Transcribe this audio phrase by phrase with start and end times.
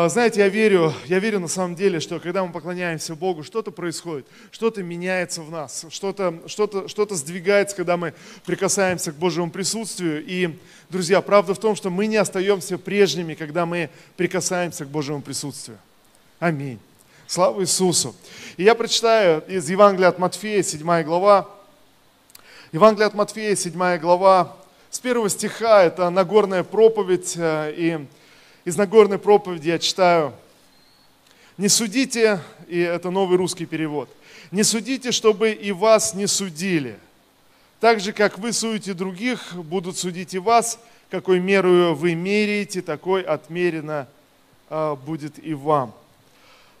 [0.00, 3.72] А, знаете, я верю, я верю на самом деле, что когда мы поклоняемся Богу, что-то
[3.72, 8.14] происходит, что-то меняется в нас, что-то что что сдвигается, когда мы
[8.46, 10.24] прикасаемся к Божьему присутствию.
[10.24, 10.56] И,
[10.88, 15.78] друзья, правда в том, что мы не остаемся прежними, когда мы прикасаемся к Божьему присутствию.
[16.38, 16.78] Аминь.
[17.26, 18.14] Слава Иисусу.
[18.56, 21.48] И я прочитаю из Евангелия от Матфея, 7 глава.
[22.70, 24.56] Евангелие от Матфея, 7 глава,
[24.90, 28.06] с первого стиха, это Нагорная проповедь, э, и
[28.64, 30.34] из Нагорной проповеди я читаю,
[31.56, 34.08] «Не судите», и это новый русский перевод,
[34.50, 36.98] «Не судите, чтобы и вас не судили.
[37.80, 40.78] Так же, как вы судите других, будут судить и вас,
[41.10, 44.08] какой мерою вы меряете, такой отмерено
[44.68, 45.94] а, будет и вам».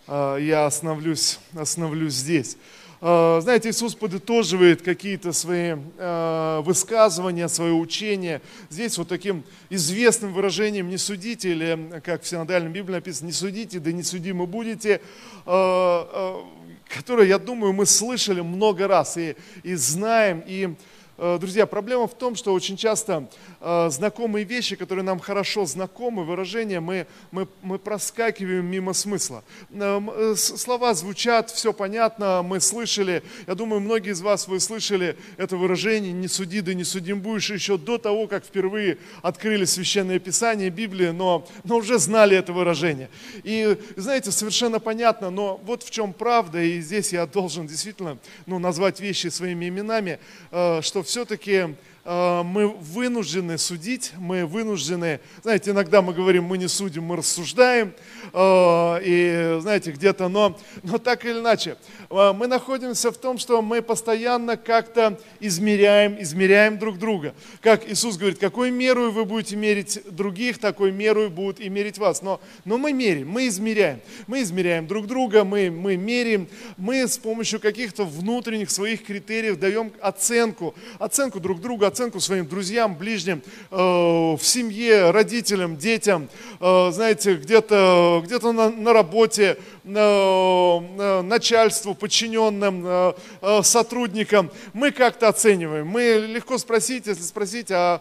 [0.06, 2.56] А, я остановлюсь, остановлюсь здесь.
[3.00, 8.40] А, знаете, Иисус подытоживает какие-то свои а, высказывания, свое учение.
[8.70, 13.78] Здесь вот таким известным выражением «не судите», или как в синодальном Библии написано «не судите,
[13.78, 15.00] да не судимы будете»,
[15.46, 16.44] а,
[16.88, 20.74] которое, я думаю, мы слышали много раз и, и знаем, и
[21.18, 23.28] друзья, проблема в том, что очень часто
[23.60, 29.44] э, знакомые вещи, которые нам хорошо знакомы, выражения, мы, мы, мы проскакиваем мимо смысла.
[29.70, 35.56] Э, слова звучат, все понятно, мы слышали, я думаю, многие из вас, вы слышали это
[35.56, 40.70] выражение «не суди, да не судим будешь» еще до того, как впервые открыли Священное Писание,
[40.70, 43.10] Библию, но, но уже знали это выражение.
[43.42, 48.58] И, знаете, совершенно понятно, но вот в чем правда, и здесь я должен действительно ну,
[48.58, 50.18] назвать вещи своими именами,
[50.50, 51.74] что все-таки э,
[52.08, 57.92] мы вынуждены судить, мы вынуждены, знаете, иногда мы говорим, мы не судим, мы рассуждаем,
[58.32, 61.76] э, и знаете, где-то, но, но так или иначе,
[62.08, 67.34] э, мы находимся в том, что мы постоянно как-то измеряем, измеряем друг друга.
[67.60, 72.22] Как Иисус говорит, какой меру вы будете мерить других, такой меру будут и мерить вас.
[72.22, 76.48] Но, но мы меряем, мы измеряем, мы измеряем друг друга, мы, мы меряем,
[76.78, 82.94] мы с помощью каких-то внутренних своих критериев даем оценку, оценку друг другу, оценку своим друзьям,
[82.94, 83.42] ближним,
[83.72, 86.28] э, в семье, родителям, детям,
[86.60, 93.14] э, знаете, где-то где на, на работе, э, начальству, подчиненным,
[93.62, 94.50] сотрудникам.
[94.74, 95.86] Мы как-то оцениваем.
[95.86, 98.00] Мы легко спросить, если спросить, а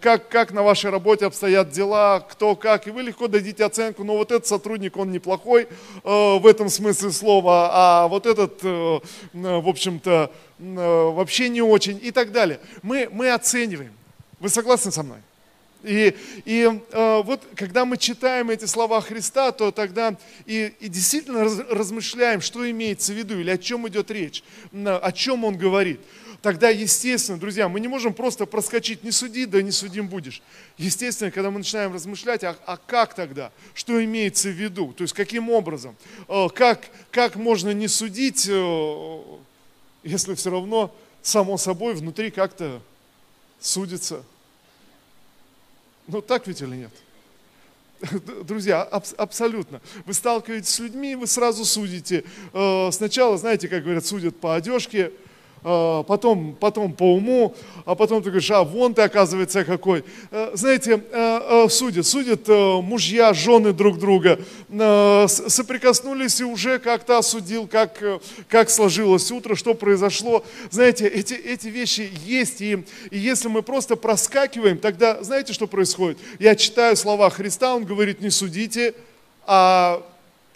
[0.00, 4.16] как, как на вашей работе обстоят дела, кто как, и вы легко дадите оценку, но
[4.16, 5.66] вот этот сотрудник, он неплохой
[6.04, 12.60] в этом смысле слова, а вот этот, в общем-то, вообще не очень и так далее.
[12.82, 13.92] Мы, мы оцениваем.
[14.40, 15.18] Вы согласны со мной?
[15.82, 21.44] И, и э, вот когда мы читаем эти слова Христа, то тогда и, и действительно
[21.44, 26.00] раз, размышляем, что имеется в виду или о чем идет речь, о чем он говорит.
[26.42, 30.42] Тогда, естественно, друзья, мы не можем просто проскочить, не суди, да не судим будешь.
[30.76, 35.14] Естественно, когда мы начинаем размышлять, а, а как тогда, что имеется в виду, то есть
[35.14, 35.96] каким образом,
[36.28, 39.22] э, как, как можно не судить, э,
[40.06, 42.80] если все равно само собой внутри как-то
[43.60, 44.22] судится.
[46.06, 46.92] Ну так ведь или нет?
[48.44, 49.80] Друзья, аб- абсолютно.
[50.04, 52.24] Вы сталкиваетесь с людьми, вы сразу судите.
[52.52, 55.12] Э, сначала, знаете, как говорят, судят по одежке,
[56.06, 57.54] потом, потом по уму,
[57.84, 60.04] а потом ты говоришь, а вон ты, оказывается, какой.
[60.30, 64.38] А, знаете, а, судят, судят мужья, жены друг друга,
[65.28, 68.00] соприкоснулись и уже как-то осудил, как,
[68.48, 70.44] как сложилось утро, что произошло.
[70.70, 76.18] Знаете, эти, эти вещи есть, и, и если мы просто проскакиваем, тогда знаете, что происходит?
[76.38, 78.94] Я читаю слова Христа, Он говорит, не судите,
[79.46, 80.02] а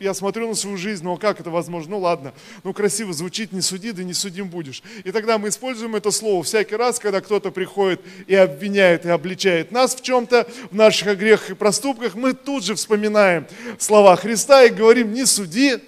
[0.01, 1.93] я смотрю на свою жизнь, ну а как это возможно?
[1.93, 2.33] Ну ладно,
[2.65, 4.83] ну красиво звучит, не суди, да не судим будешь.
[5.05, 9.71] И тогда мы используем это слово всякий раз, когда кто-то приходит и обвиняет, и обличает
[9.71, 13.47] нас в чем-то, в наших грехах и проступках, мы тут же вспоминаем
[13.79, 15.79] слова Христа и говорим, не суди,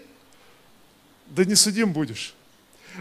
[1.28, 2.34] да не судим будешь.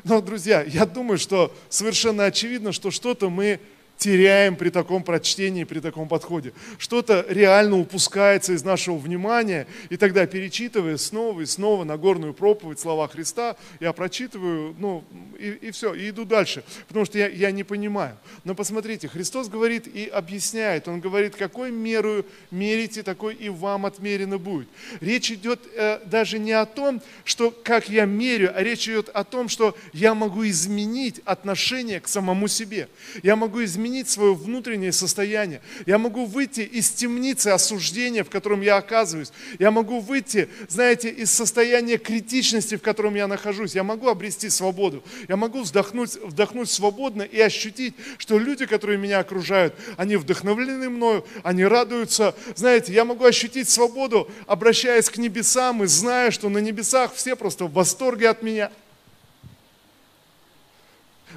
[0.06, 3.60] Но, друзья, я думаю, что совершенно очевидно, что что-то мы
[4.02, 6.54] теряем при таком прочтении, при таком подходе.
[6.80, 13.08] Что-то реально упускается из нашего внимания, и тогда, перечитывая снова и снова Нагорную проповедь, слова
[13.08, 15.04] Христа, я прочитываю, ну,
[15.38, 18.18] и, и все, и иду дальше, потому что я, я не понимаю.
[18.44, 24.40] Но посмотрите, Христос говорит и объясняет, Он говорит, какой меру мерите, такой и вам отмерено
[24.40, 24.68] будет.
[25.00, 29.24] Речь идет э, даже не о том, что как я мерю, а речь идет о
[29.24, 32.90] том, что я могу изменить отношение к самому себе.
[33.22, 35.62] Я могу изменить изменить свое внутреннее состояние.
[35.86, 39.32] Я могу выйти из темницы осуждения, в котором я оказываюсь.
[39.60, 43.76] Я могу выйти, знаете, из состояния критичности, в котором я нахожусь.
[43.76, 45.04] Я могу обрести свободу.
[45.28, 51.26] Я могу вздохнуть, вдохнуть свободно и ощутить, что люди, которые меня окружают, они вдохновлены мною,
[51.44, 52.34] они радуются.
[52.56, 57.66] Знаете, я могу ощутить свободу, обращаясь к небесам и зная, что на небесах все просто
[57.66, 58.72] в восторге от меня.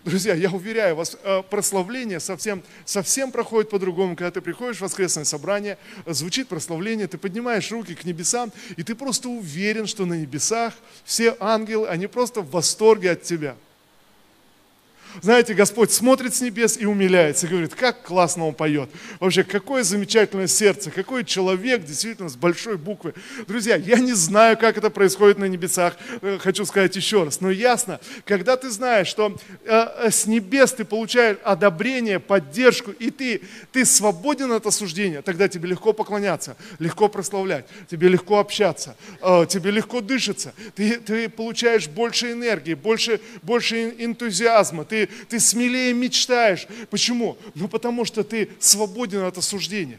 [0.03, 5.25] Друзья, я уверяю вас, э, прославление совсем, совсем проходит по-другому, когда ты приходишь в воскресное
[5.25, 10.75] собрание, звучит прославление, ты поднимаешь руки к небесам, и ты просто уверен, что на небесах
[11.05, 13.57] все ангелы, они просто в восторге от тебя–
[15.23, 18.91] знаете, Господь смотрит с небес и умиляется, и говорит, как классно он поет.
[19.21, 23.15] Вообще, какое замечательное сердце, какой человек действительно с большой буквы.
[23.47, 27.51] Друзья, я не знаю, как это происходит на небесах, э, хочу сказать еще раз, но
[27.51, 33.43] ясно, когда ты знаешь, что э, э, с небес ты получаешь одобрение, поддержку, и ты,
[33.73, 38.97] ты свободен от осуждения, тогда тебе легко поклоняться, легко прославлять, тебе легко общаться,
[39.49, 46.67] тебе легко дышится, ты, ты получаешь больше энергии, больше, больше энтузиазма, ты ты, смелее мечтаешь.
[46.91, 47.37] Почему?
[47.55, 49.99] Ну потому что ты свободен от осуждения.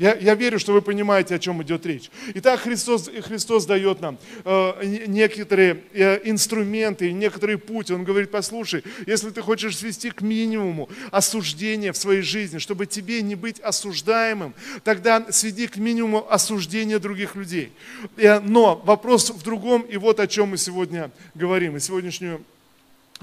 [0.00, 2.10] Я, я верю, что вы понимаете, о чем идет речь.
[2.32, 4.16] Итак, Христос, Христос дает нам
[4.46, 7.90] э, некоторые э, инструменты, некоторый путь.
[7.90, 13.20] Он говорит, послушай, если ты хочешь свести к минимуму осуждение в своей жизни, чтобы тебе
[13.20, 14.54] не быть осуждаемым,
[14.84, 17.70] тогда сведи к минимуму осуждения других людей.
[18.16, 21.76] Э, но вопрос в другом, и вот о чем мы сегодня говорим.
[21.76, 22.42] И сегодняшнюю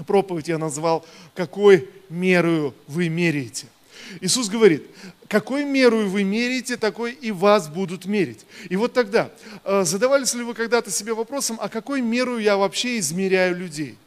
[0.04, 1.04] проповедь я назвал
[1.34, 3.66] «Какой мерою вы меряете?».
[4.20, 4.86] Иисус говорит,
[5.28, 8.46] какой мерою вы меряете, такой и вас будут мерить.
[8.70, 9.30] И вот тогда,
[9.64, 13.98] э, задавались ли вы когда-то себе вопросом, а какой мерою я вообще измеряю людей?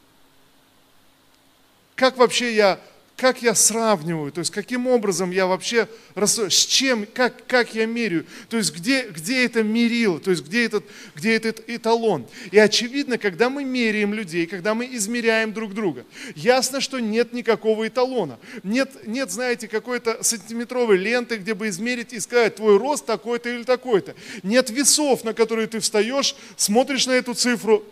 [1.94, 2.80] Как вообще я
[3.22, 8.26] как я сравниваю, то есть каким образом я вообще, с чем, как, как я меряю,
[8.48, 10.84] то есть где, где это мерило, то есть где этот,
[11.14, 12.26] где этот эталон.
[12.50, 16.04] И очевидно, когда мы меряем людей, когда мы измеряем друг друга,
[16.34, 18.40] ясно, что нет никакого эталона.
[18.64, 23.62] Нет, нет знаете, какой-то сантиметровой ленты, где бы измерить и сказать, твой рост такой-то или
[23.62, 24.16] такой-то.
[24.42, 27.84] Нет весов, на которые ты встаешь, смотришь на эту цифру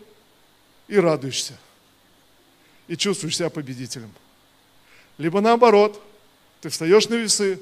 [0.89, 1.57] и радуешься.
[2.89, 4.11] И чувствуешь себя победителем.
[5.17, 6.01] Либо наоборот,
[6.61, 7.61] ты встаешь на весы,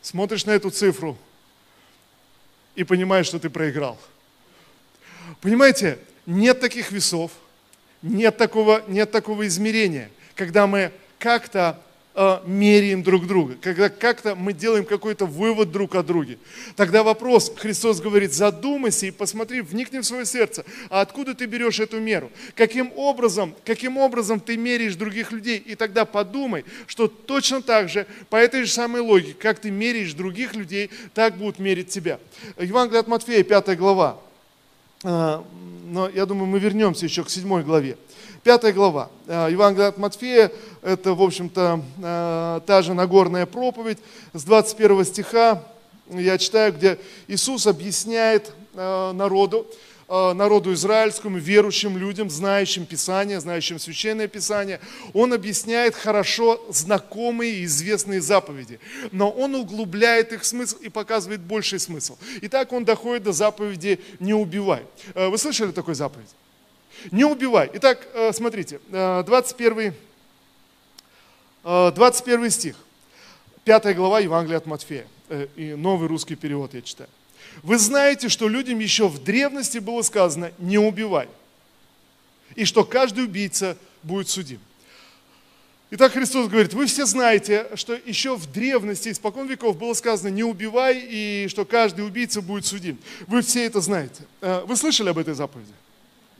[0.00, 1.16] смотришь на эту цифру
[2.74, 3.98] и понимаешь, что ты проиграл.
[5.40, 7.30] Понимаете, нет таких весов,
[8.02, 11.80] нет такого, нет такого измерения, когда мы как-то
[12.14, 16.38] э, меряем друг друга, когда как-то мы делаем какой-то вывод друг о друге.
[16.76, 21.80] Тогда вопрос, Христос говорит, задумайся и посмотри, вникни в свое сердце, а откуда ты берешь
[21.80, 22.30] эту меру?
[22.54, 25.58] Каким образом, каким образом ты меряешь других людей?
[25.58, 30.14] И тогда подумай, что точно так же, по этой же самой логике, как ты меряешь
[30.14, 32.18] других людей, так будут мерить тебя.
[32.58, 34.18] Евангелие от Матфея, 5 глава.
[35.04, 35.44] А,
[35.84, 37.96] но я думаю, мы вернемся еще к 7 главе.
[38.44, 39.08] Пятая глава.
[39.26, 40.50] Евангелие от Матфея,
[40.82, 43.98] это, в общем-то, э, та же Нагорная проповедь.
[44.32, 45.62] С 21 стиха
[46.10, 49.66] я читаю, где Иисус объясняет народу,
[50.34, 54.78] народу израильскому, верующим людям, знающим Писание, знающим Священное Писание,
[55.14, 58.78] он объясняет хорошо знакомые и известные заповеди,
[59.10, 62.18] но он углубляет их смысл и показывает больший смысл.
[62.42, 64.82] И так он доходит до заповеди «не убивай».
[65.14, 66.28] Вы слышали такой заповедь?
[67.10, 67.70] Не убивай.
[67.74, 69.94] Итак, э, смотрите, 21,
[71.64, 72.76] э, 21 э, стих,
[73.64, 75.06] 5 глава Евангелия от Матфея,
[75.56, 77.08] и новый русский перевод я читаю.
[77.62, 81.28] Вы знаете, что людям еще в древности было сказано «не убивай»,
[82.54, 84.60] и что каждый убийца будет судим.
[85.90, 90.44] Итак, Христос говорит, вы все знаете, что еще в древности, испокон веков было сказано «не
[90.44, 92.98] убивай», и что каждый убийца будет судим.
[93.26, 94.22] Вы все это знаете.
[94.40, 95.72] Вы слышали об этой заповеди?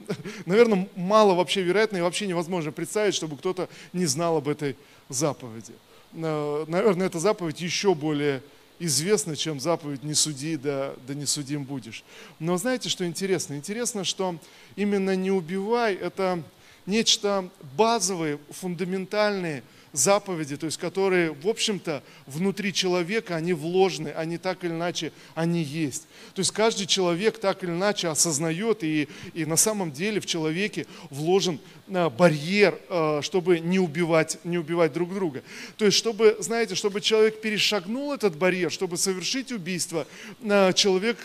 [0.46, 4.76] наверное, мало вообще вероятно и вообще невозможно представить, чтобы кто-то не знал об этой
[5.08, 5.72] заповеди.
[6.14, 8.42] Э, наверное, эта заповедь еще более
[8.84, 12.04] известна, чем заповедь «не суди, да, да не судим будешь».
[12.38, 13.54] Но знаете, что интересно?
[13.54, 14.36] Интересно, что
[14.76, 16.42] именно «не убивай»– это
[16.86, 19.62] нечто базовое, фундаментальное–
[19.92, 25.62] заповеди, то есть которые, в общем-то, внутри человека, они вложены, они так или иначе, они
[25.62, 26.06] есть.
[26.34, 30.86] То есть каждый человек так или иначе осознает, и, и на самом деле в человеке
[31.10, 35.42] вложен э, барьер, э, чтобы не убивать, не убивать друг друга.
[35.76, 40.06] То есть, чтобы, знаете, чтобы человек перешагнул этот барьер, чтобы совершить убийство,
[40.42, 41.18] э, человек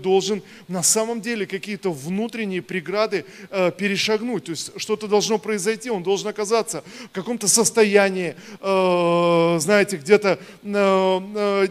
[0.00, 4.44] должен на самом деле какие-то внутренние преграды перешагнуть.
[4.44, 10.38] То есть что-то должно произойти, он должен оказаться в каком-то состоянии, состоянии, э, знаете, где-то
[10.62, 11.66] э,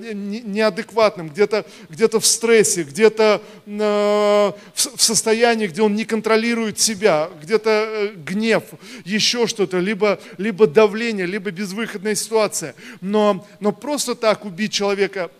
[0.45, 4.53] неадекватном, где-то где в стрессе, где-то в
[4.97, 8.63] состоянии, где он не контролирует себя, где-то гнев,
[9.05, 12.75] еще что-то, либо, либо давление, либо безвыходная ситуация.
[13.01, 15.31] Но, но просто так убить человека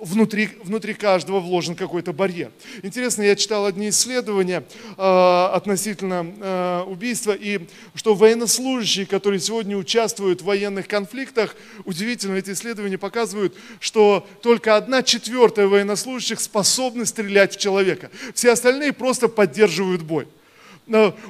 [0.00, 2.50] внутри, внутри каждого вложен какой-то барьер.
[2.82, 4.64] Интересно, я читал одни исследования
[4.96, 7.60] э, относительно э, убийства, и
[7.94, 15.02] что военнослужащие, которые сегодня участвуют в военных конфликтах, удивительно, эти исследования показывают, что только одна
[15.02, 18.10] четвертая военнослужащих способны стрелять в человека.
[18.34, 20.26] Все остальные просто поддерживают бой.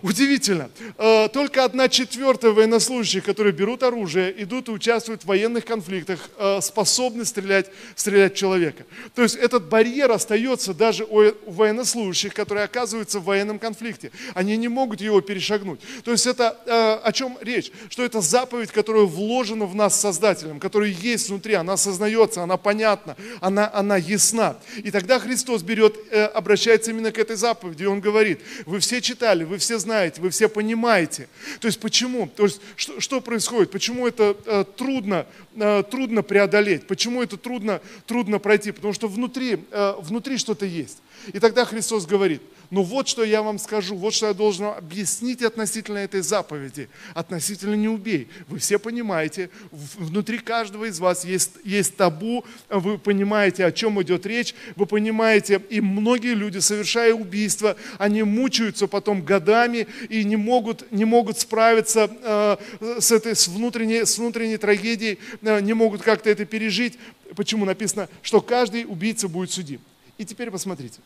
[0.03, 0.71] Удивительно.
[0.99, 6.61] Э, только одна четвертая военнослужащих, которые берут оружие, идут и участвуют в военных конфликтах, э,
[6.63, 8.85] способны стрелять, стрелять человека.
[9.17, 14.13] То есть этот барьер остается даже у военнослужащих, которые оказываются в военном конфликте.
[14.35, 15.81] Они не могут его перешагнуть.
[16.05, 17.73] То есть это э, о чем речь?
[17.89, 23.17] Что это заповедь, которая вложена в нас Создателем, которая есть внутри, она осознается, она понятна,
[23.41, 24.57] она, она ясна.
[24.77, 25.97] И тогда Христос берет,
[26.35, 30.31] обращается именно к этой заповеди, и Он говорит, вы все читали, вы все знаете, вы
[30.31, 31.29] все понимаете.
[31.61, 32.29] То есть почему?
[32.29, 33.71] То есть что, что происходит?
[33.71, 35.27] Почему это э, трудно,
[35.57, 36.87] э, трудно преодолеть?
[36.87, 38.73] Почему это трудно, трудно пройти?
[38.73, 40.99] Потому что внутри, э, внутри что-то есть.
[41.33, 45.43] И тогда Христос говорит– но вот что я вам скажу, вот что я должен объяснить
[45.43, 48.29] относительно этой заповеди, относительно не убей.
[48.49, 54.27] Вы все понимаете, внутри каждого из вас есть, есть табу, вы понимаете, о чем идет
[54.27, 60.91] речь, вы понимаете, и многие люди, совершая убийство, они мучаются потом годами и не могут,
[60.93, 62.57] не могут справиться э,
[63.01, 66.99] с этой с внутренней, с внутренней трагедией, э, не могут как-то это пережить.
[67.35, 69.81] Почему написано, что каждый убийца будет судим.
[70.19, 71.01] И теперь посмотрите.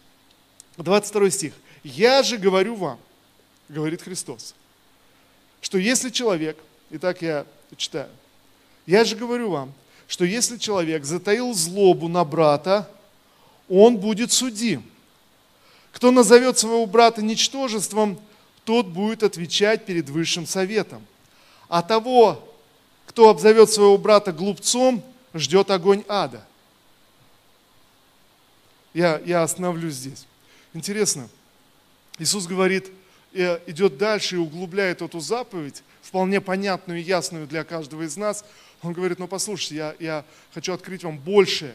[0.78, 1.52] 22 стих.
[1.85, 2.99] «Я же говорю вам,—
[3.69, 4.54] говорит Христос,—
[5.61, 6.57] что если человек,
[6.90, 8.09] итак я читаю,
[8.87, 9.73] я же говорю вам,
[10.09, 12.88] что если человек затаил злобу на брата,
[13.69, 14.85] он будет судим.
[15.92, 18.21] Кто назовет своего брата ничтожеством,
[18.64, 21.04] тот будет отвечать перед высшим советом.
[21.69, 22.49] А того,
[23.07, 25.02] кто обзовет своего брата глупцом,
[25.35, 26.45] ждет огонь ада.
[28.94, 30.26] Я, я остановлюсь здесь.
[30.75, 31.28] Интересно,
[32.18, 32.90] Иисус говорит,
[33.32, 38.44] э, идет дальше и углубляет эту заповедь, вполне понятную и ясную для каждого из нас.
[38.82, 41.75] Он говорит, ну послушайте, я, я хочу открыть вам большее,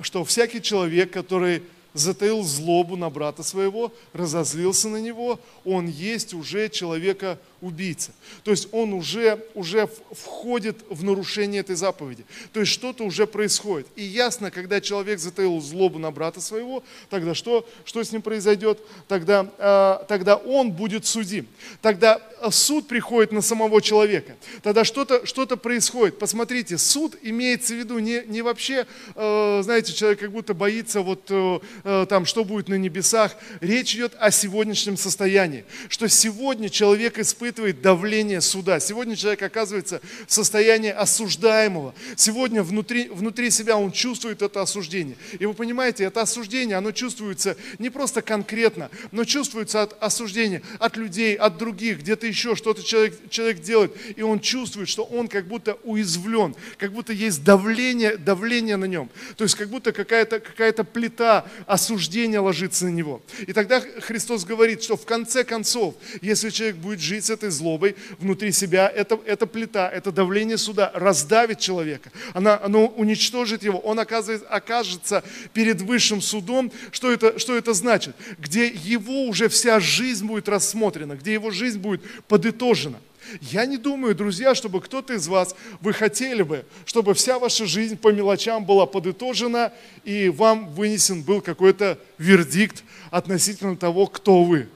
[0.00, 1.62] что всякий человек, который
[1.94, 8.12] затаил злобу на брата своего, разозлился на него, он есть уже человека убийца.
[8.42, 12.24] То есть он уже, уже входит в нарушение этой заповеди.
[12.52, 13.86] То есть что-то уже происходит.
[13.96, 18.78] И ясно, когда человек затаил злобу на брата своего, тогда что, что с ним произойдет?
[19.08, 21.46] Тогда, э, тогда он будет судим.
[21.80, 24.36] Тогда суд приходит на самого человека.
[24.62, 26.18] Тогда что-то что происходит.
[26.18, 31.26] Посмотрите, суд имеется в виду не, не вообще, э, знаете, человек как будто боится, вот
[31.30, 33.36] э, э там, что будет на небесах.
[33.60, 35.64] Речь идет о сегодняшнем состоянии.
[35.88, 38.80] Что сегодня человек испытывает испытывает давление суда.
[38.80, 41.94] Сегодня человек оказывается в состоянии осуждаемого.
[42.16, 45.16] Сегодня внутри, внутри себя он чувствует это осуждение.
[45.38, 50.96] И вы понимаете, это осуждение, оно чувствуется не просто конкретно, но чувствуется от осуждения от
[50.96, 55.46] людей, от других, где-то еще что-то человек, человек делает, и он чувствует, что он как
[55.46, 59.10] будто уязвлен, как будто есть давление, давление на нем.
[59.36, 63.22] То есть как будто какая-то какая плита осуждения ложится на него.
[63.46, 67.50] И тогда Христос говорит, что в конце концов, если человек будет жить с этой этой
[67.50, 72.10] злобой внутри себя, это, это плита, это давление суда раздавит человека.
[72.32, 75.22] Она, оно уничтожит его, он оказывается, окажется
[75.52, 76.72] перед высшим судом.
[76.90, 78.16] Что это, что это значит?
[78.38, 82.98] Где его уже вся жизнь будет рассмотрена, где его жизнь будет подытожена.
[83.40, 87.96] Я не думаю, друзья, чтобы кто-то из вас, вы хотели бы, чтобы вся ваша жизнь
[87.96, 89.72] по мелочам была подытожена,
[90.04, 94.68] и вам вынесен был какой-то вердикт относительно того, кто вы.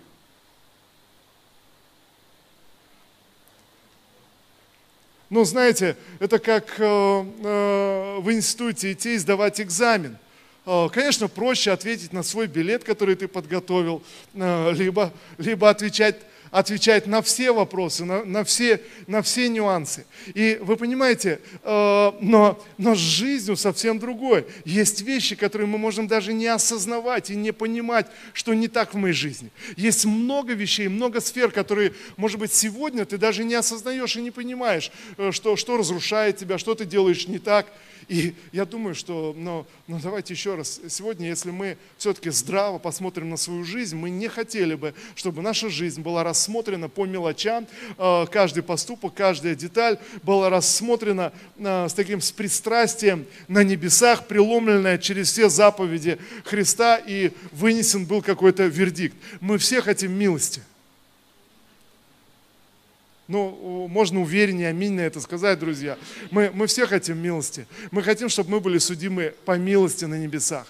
[5.30, 10.16] Ну, знаете, это как э, э, в институте идти и сдавать экзамен.
[10.64, 16.16] Э, конечно, проще ответить на свой билет, который ты подготовил, э, либо, либо отвечать
[16.50, 20.06] отвечает на все вопросы, на, на, все, на все нюансы.
[20.34, 24.44] И вы понимаете, э, но, но с жизнью совсем другое.
[24.64, 28.96] Есть вещи, которые мы можем даже не осознавать и не понимать, что не так в
[28.96, 29.50] моей жизни.
[29.76, 34.30] Есть много вещей, много сфер, которые, может быть, сегодня ты даже не осознаешь и не
[34.30, 37.66] понимаешь, э, что, что разрушает тебя, что ты делаешь не так.
[38.08, 43.28] И я думаю, что, ну, ну давайте еще раз, сегодня, если мы все-таки здраво посмотрим
[43.28, 47.66] на свою жизнь, мы не хотели бы, чтобы наша жизнь была рассмотрена по мелочам,
[47.98, 54.96] э, каждый поступок, каждая деталь была рассмотрена э, с таким с пристрастием на небесах, преломленная
[54.96, 59.16] через все заповеди Христа, и вынесен был какой-то вердикт.
[59.40, 60.62] Мы все хотим милости.
[63.28, 65.98] Ну, можно увереннее, аминь на это сказать, друзья.
[66.30, 67.66] Мы, мы все хотим милости.
[67.90, 70.66] Мы хотим, чтобы мы были судимы по милости на небесах.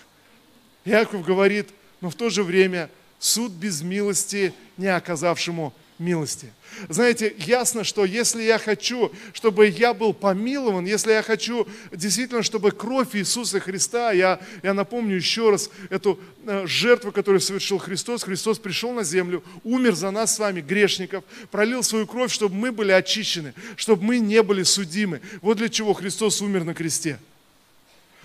[0.85, 1.69] Яков говорит,
[2.01, 6.53] но в то же время суд без милости не оказавшему милости.
[6.89, 12.71] Знаете, ясно, что если я хочу, чтобы я был помилован, если я хочу действительно, чтобы
[12.71, 18.59] кровь Иисуса Христа, я, я напомню еще раз эту э, жертву, которую совершил Христос, Христос
[18.59, 22.93] пришел на землю, умер за нас с вами, грешников, пролил свою кровь, чтобы мы были
[22.93, 25.21] очищены, чтобы мы не были судимы.
[25.43, 27.19] Вот для чего Христос умер на кресте.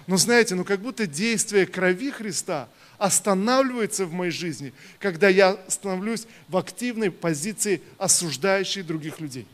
[0.05, 2.67] Но знаете, ну как будто действие крови Христа–
[3.03, 9.45] останавливается в моей жизни, когда я становлюсь в активной позиции, осуждающей других людей.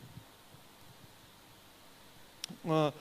[2.63, 2.94] А,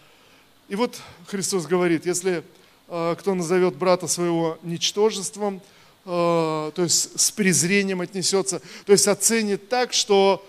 [0.71, 2.43] и вот Христос говорит, если
[2.89, 5.61] а, кто назовет брата своего ничтожеством,
[6.07, 10.43] а, то есть с презрением отнесется, то есть оценит так, что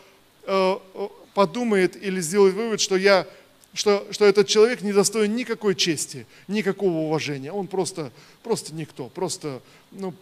[1.34, 3.28] подумает или сделает вывод, что я
[3.74, 7.52] что, что этот человек не достоин никакой чести, никакого уважения.
[7.52, 8.12] Он просто,
[8.44, 9.62] просто никто, просто,
[9.92, 10.14] ну,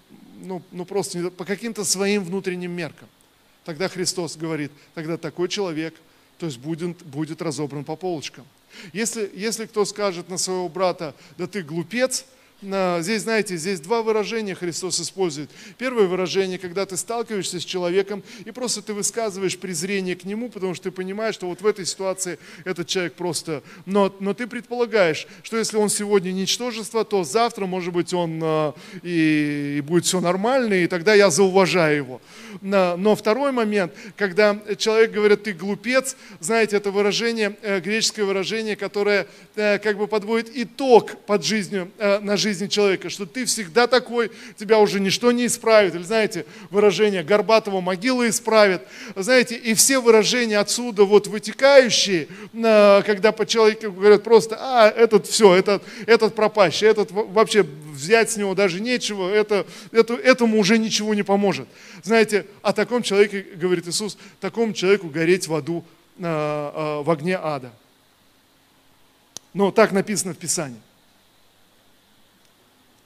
[0.42, 3.08] ну, ну просто по каким-то своим внутренним меркам.
[3.64, 5.94] Тогда Христос говорит, тогда такой человек,
[6.38, 8.46] то есть будет, будет разобран по полочкам.
[8.94, 12.26] Если, если кто скажет на своего брата, да ты глупец,
[12.60, 15.52] Здесь, знаете, здесь два выражения Христос использует.
[15.78, 20.74] Первое выражение, когда ты сталкиваешься с человеком, и просто ты высказываешь презрение к нему, потому
[20.74, 23.62] что ты понимаешь, что вот в этой ситуации этот человек просто...
[23.86, 28.74] Но, но ты предполагаешь, что если он сегодня ничтожество, то завтра, может быть, он а,
[29.04, 32.22] и, и будет все нормально, и тогда я зауважаю его.
[32.62, 39.28] Но второй момент, когда человек говорит, ты глупец, знаете, это выражение, э, греческое выражение, которое
[39.56, 43.88] э, как бы подводит итог под жизнью, э, на жизнь жизни человека, что ты всегда
[43.88, 45.96] такой, тебя уже ничто не исправит.
[45.96, 48.84] Или знаете, выражение Горбатого могила исправит.
[49.16, 55.56] Знаете, и все выражения отсюда вот вытекающие, когда по человеку говорят просто, а, этот все,
[55.56, 61.14] этот, этот пропащий, этот вообще взять с него даже нечего, это, это, этому уже ничего
[61.14, 61.68] не поможет.
[62.04, 65.84] Знаете, о таком человеке, говорит Иисус, такому человеку гореть в аду,
[66.18, 67.72] в огне ада.
[69.54, 70.80] Но так написано в Писании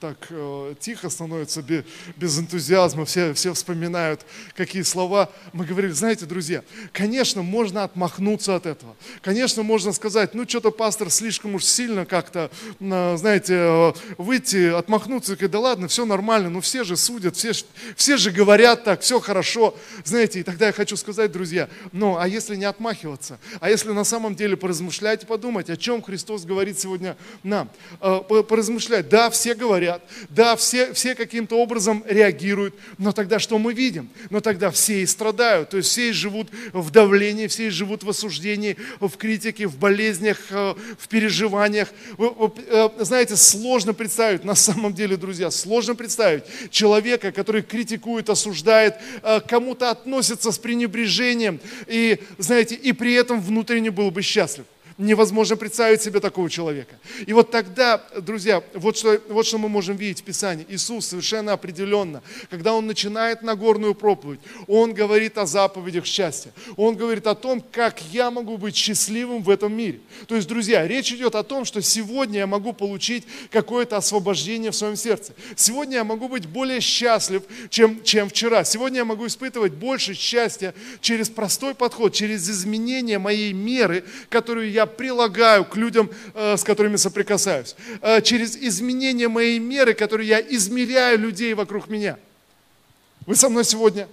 [0.02, 1.84] так э, тихо становится, без,
[2.16, 5.30] без энтузиазма, все, все вспоминают, какие слова.
[5.52, 8.96] Мы говорили, знаете, друзья, конечно, можно отмахнуться от этого.
[9.20, 15.34] Конечно, можно сказать, ну, что-то пастор слишком уж сильно как-то, э, знаете, э, выйти, отмахнуться,
[15.34, 17.52] и сказать, да ладно, все нормально, ну, все же судят, все,
[17.94, 19.72] все же говорят так, все хорошо.
[20.02, 23.38] Знаете, и тогда я хочу сказать, друзья, ну, а если не отмахиваться?
[23.60, 27.70] А если на самом деле поразмышлять и подумать, о чем Христос говорит сегодня нам?
[28.00, 33.58] Э, поразмышлять, да, все говорят, говорят, да, все, все каким-то образом реагируют, но тогда что
[33.58, 34.08] мы видим?
[34.30, 38.02] Но тогда все и страдают, то есть все и живут в давлении, все и живут
[38.02, 41.88] в осуждении, в критике, в болезнях, э, в переживаниях.
[42.18, 49.40] Э, знаете, сложно представить, на самом деле, друзья, сложно представить человека, который критикует, осуждает, э,
[49.46, 54.64] кому-то относится с пренебрежением, и, знаете, и при этом внутренне был бы счастлив.
[55.02, 56.94] Невозможно представить себе такого человека.
[57.26, 60.64] И вот тогда, друзья, вот что, вот что мы можем видеть в Писании.
[60.68, 64.38] Иисус совершенно определенно, когда Он начинает Нагорную проповедь,
[64.68, 66.52] Он говорит о заповедях счастья.
[66.76, 69.98] Он говорит о том, как я могу быть счастливым в этом мире.
[70.28, 74.76] То есть, друзья, речь идет о том, что сегодня я могу получить какое-то освобождение в
[74.76, 75.34] своем сердце.
[75.56, 78.62] Сегодня я могу быть более счастлив, чем, чем вчера.
[78.62, 84.91] Сегодня я могу испытывать больше счастья через простой подход, через изменение моей меры, которую я
[84.96, 87.74] прилагаю к людям, э, с которыми соприкасаюсь.
[88.00, 92.18] Э, через изменение моей меры, которые я измеряю людей вокруг меня.
[93.26, 94.08] Вы со мной сегодня?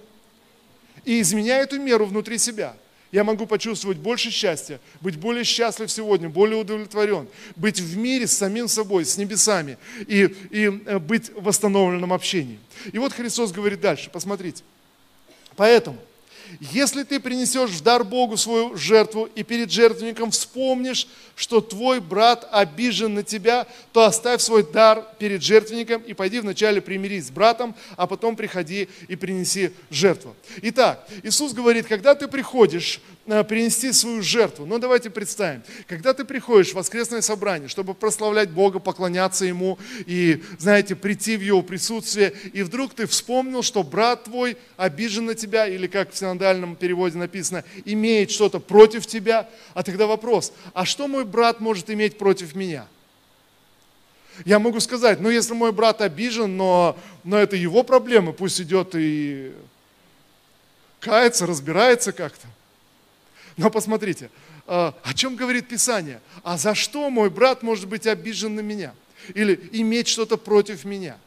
[1.04, 2.74] И изменяя эту меру внутри себя,
[3.12, 8.36] я могу почувствовать больше счастья, быть более счастлив сегодня, более удовлетворен, быть в мире с
[8.36, 12.58] самим собой, с небесами и, и э, быть в восстановленном общении.
[12.92, 14.62] И вот Христос говорит дальше, посмотрите.
[15.56, 15.98] Поэтому,
[16.58, 22.48] если ты принесешь в дар Богу свою жертву и перед жертвенником вспомнишь, что твой брат
[22.50, 27.74] обижен на тебя, то оставь свой дар перед жертвенником и пойди вначале примирись с братом,
[27.96, 30.34] а потом приходи и принеси жертву.
[30.62, 34.66] Итак, Иисус говорит, когда ты приходишь Э, принести свою жертву.
[34.66, 40.42] Но давайте представим, когда ты приходишь в воскресное собрание, чтобы прославлять Бога, поклоняться Ему и,
[40.58, 45.68] знаете, прийти в Его присутствие, и вдруг ты вспомнил, что брат твой обижен на тебя,
[45.68, 51.06] или как в синодальном переводе написано, имеет что-то против тебя, а тогда вопрос, а что
[51.06, 52.86] мой брат может иметь против меня?
[54.46, 58.94] Я могу сказать, ну если мой брат обижен, но, но это его проблемы, пусть идет
[58.94, 59.52] и
[60.98, 62.46] кается, разбирается как-то.
[63.58, 64.30] Но посмотрите,
[64.66, 66.20] а, о чем говорит Писание?
[66.42, 68.94] А за что мой брат может быть обижен на меня?
[69.34, 71.18] Или иметь что-то против меня?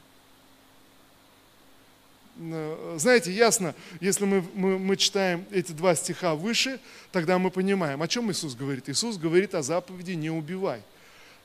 [2.97, 6.79] Знаете, ясно, если мы, мы, мы читаем эти два стиха выше,
[7.11, 8.89] тогда мы понимаем, о чем Иисус говорит.
[8.89, 10.81] Иисус говорит о заповеди «не убивай».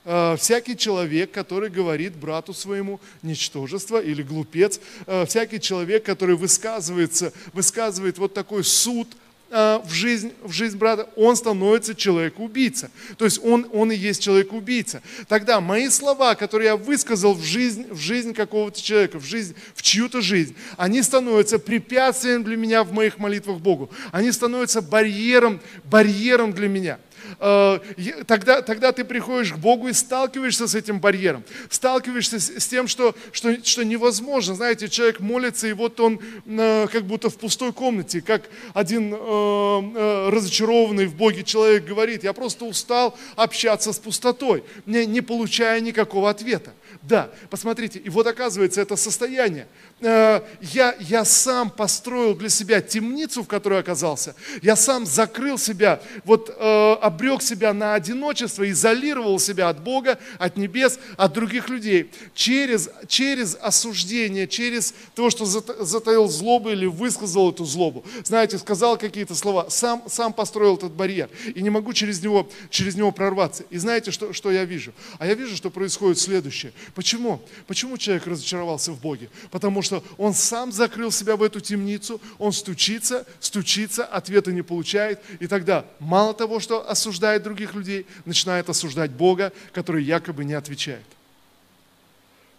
[0.05, 7.33] А, всякий человек, который говорит брату своему ничтожество или глупец, а, всякий человек, который высказывается,
[7.53, 12.91] высказывает вот такой суд– Э, в жизнь, в жизнь брата, он становится человек-убийца.
[13.17, 15.03] То есть он, он и есть человек-убийца.
[15.27, 19.83] Тогда мои слова, которые я высказал в жизнь, в жизнь какого-то человека, в, жизнь, в
[19.83, 23.91] чью-то жизнь, они становятся препятствием для меня в моих молитвах Богу.
[24.13, 26.99] Они становятся барьером, барьером для меня.
[27.41, 27.79] Э,
[28.27, 32.89] тогда, тогда ты приходишь к Богу и сталкиваешься с этим барьером, сталкиваешься с, с тем,
[32.89, 34.55] что, что, что невозможно.
[34.55, 38.43] Знаете, человек молится, и вот он э, как будто в пустой комнате, как
[38.75, 45.21] один э, разочарованный в Боге человек говорит, я просто устал общаться с пустотой, не, не
[45.21, 46.73] получая никакого ответа.
[47.03, 49.67] Да, посмотрите, и вот оказывается это состояние.
[50.01, 54.37] Э, я, я сам построил для себя темницу, в которой оказался.
[54.63, 60.57] Я сам закрыл себя, вот э, обрек себя на одиночество, изолировал себя от Бога, от
[60.57, 62.13] небес, от других людей.
[62.35, 68.05] Через, через осуждение, через то, что затаил злобу или высказал эту злобу.
[68.25, 71.29] Знаете, сказал какие-то слова, сам, сам построил этот барьер.
[71.55, 73.65] И не могу через него, через него прорваться.
[73.71, 74.93] И знаете, что, что я вижу?
[75.19, 76.73] А я вижу, что происходит следующее.
[76.95, 77.41] Почему?
[77.67, 79.29] Почему человек разочаровался в Боге?
[79.51, 85.21] Потому что он сам закрыл себя в эту темницу, он стучится, стучится, ответа не получает.
[85.41, 91.05] И тогда мало того, что осуждает других людей, начинает осуждать Бога, который якобы не отвечает.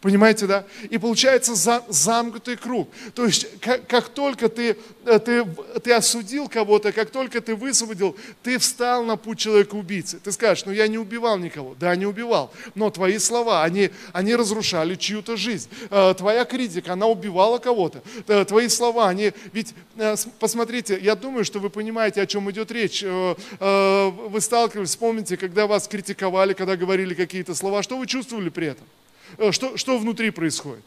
[0.02, 0.66] Понимаете, да?
[0.90, 2.90] И получается за, замкнутый круг.
[3.14, 5.46] То есть, как, как только ты, э, ты,
[5.84, 10.20] ты осудил кого-то, как только ты высвободил, ты встал на путь человека-убийцы.
[10.24, 11.76] Ты скажешь, ну я не убивал никого.
[11.78, 12.54] Да, не убивал.
[12.76, 15.70] Но твои слова, они, они разрушали чью-то жизнь.
[15.90, 18.02] Э, твоя критика, она убивала кого-то.
[18.28, 19.34] Э, твои слова, они...
[19.52, 19.74] Ведь,
[20.40, 23.04] посмотрите, я думаю, что вы понимаете, о чем идет речь.
[23.04, 28.88] Вы сталкивались, вспомните, когда вас критиковали, когда говорили какие-то слова, что вы чувствовали при этом?
[29.38, 30.84] Э, что, что внутри происходит.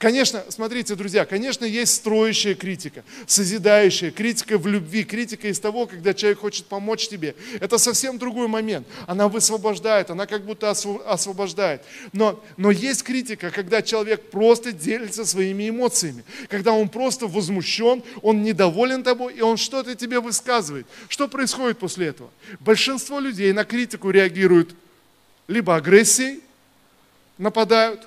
[0.00, 6.14] Конечно, смотрите, друзья, конечно, есть строящая критика, созидающая, критика в любви, критика из того, когда
[6.14, 7.34] человек хочет помочь тебе.
[7.60, 8.86] Это совсем другой момент.
[9.06, 11.82] Она высвобождает, она как будто освобождает.
[12.14, 18.42] Но, но есть критика, когда человек просто делится своими эмоциями, когда он просто возмущен, он
[18.42, 20.86] недоволен тобой, и он что-то тебе высказывает.
[21.08, 22.30] Что происходит после этого?
[22.60, 24.74] Большинство людей на критику реагируют
[25.46, 26.40] либо агрессией,
[27.40, 28.06] нападают,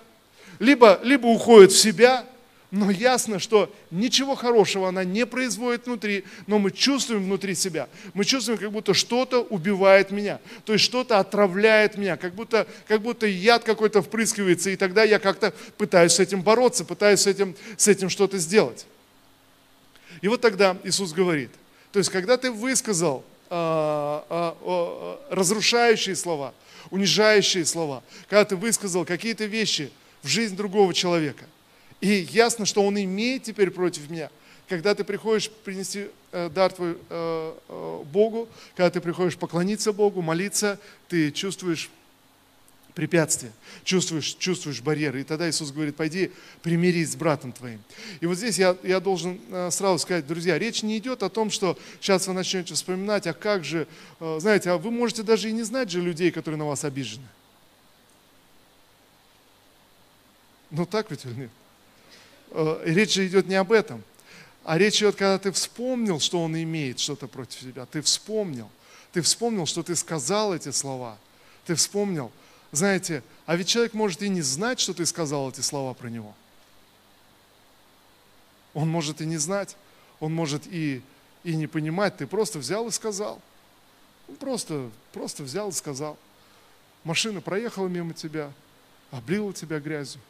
[0.60, 2.26] либо, либо уходят в себя,
[2.72, 7.88] но ясно, что ничего хорошего она не производит внутри, но мы чувствуем внутри себя.
[8.14, 13.02] Мы чувствуем, как будто что-то убивает меня, то есть что-то отравляет меня, как будто, как
[13.02, 17.56] будто яд какой-то впрыскивается, и тогда я как-то пытаюсь с этим бороться, пытаюсь с этим,
[17.78, 18.86] с этим что-то сделать.
[20.22, 21.52] И вот тогда Иисус говорит,
[21.92, 26.56] то есть когда ты высказал а, а, разрушающие слова,
[26.92, 29.92] унижающие слова, когда ты высказал какие-то вещи
[30.22, 31.46] в жизнь другого человека.
[32.02, 34.30] И ясно, что он имеет теперь против меня.
[34.68, 40.22] Когда ты приходишь принести э, дар твой э, э, Богу, когда ты приходишь поклониться Богу,
[40.22, 41.90] молиться, ты чувствуешь
[42.94, 43.52] препятствия,
[43.84, 45.22] чувствуешь, чувствуешь барьеры.
[45.22, 47.82] И тогда Иисус говорит, пойди примирись с братом твоим.
[48.22, 51.50] И вот здесь я, я должен э, сразу сказать, друзья, речь не идет о том,
[51.50, 53.88] что сейчас вы начнете вспоминать, а как же,
[54.20, 57.28] э, знаете, а вы можете даже и не знать же людей, которые на вас обижены.
[60.70, 61.52] Ну так ведь или нет?
[62.52, 64.04] Э, речь же идет не об этом.
[64.64, 67.86] А речь идет, когда ты вспомнил, что он имеет что-то против тебя.
[67.86, 68.70] Ты вспомнил.
[69.12, 71.18] Ты вспомнил, что ты сказал эти слова.
[71.66, 72.32] Ты вспомнил,
[72.74, 76.34] знаете, а ведь человек может и не знать, что ты сказал эти слова про него.
[78.74, 79.78] Он может и не знать.
[80.20, 81.04] он может и,
[81.44, 83.40] и не понимать, ты просто взял и сказал.
[84.40, 86.18] Просто, просто взял и сказал.
[87.04, 88.52] Машина проехала мимо тебя,
[89.12, 90.22] облила тебя грязью.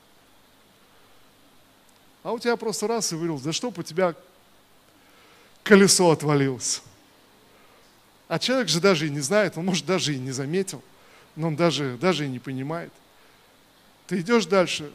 [2.24, 4.16] А у тебя просто раз и вылил, да чтоб у тебя
[5.64, 6.82] колесо отвалилось.
[8.28, 10.84] А человек же даже и не знает, он может даже и не заметил,
[11.36, 12.92] но он даже, даже и не понимает.
[14.08, 14.92] Ты идешь дальше,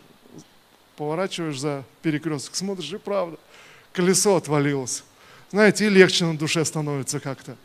[0.96, 3.38] поворачиваешь за перекресток, смотришь, и правда,
[3.92, 5.04] колесо отвалилось.
[5.50, 7.56] Знаете, и легче на душе становится как-то.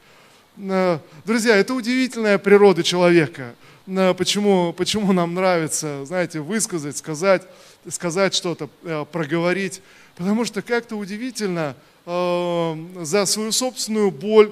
[0.58, 3.56] Э, друзья, это удивительная природа человека.
[3.88, 7.42] Э, почему, почему нам нравится, знаете, высказать, сказать,
[7.90, 9.82] сказать что-то, э, проговорить.
[10.16, 14.52] Потому что как-то удивительно за свою собственную боль,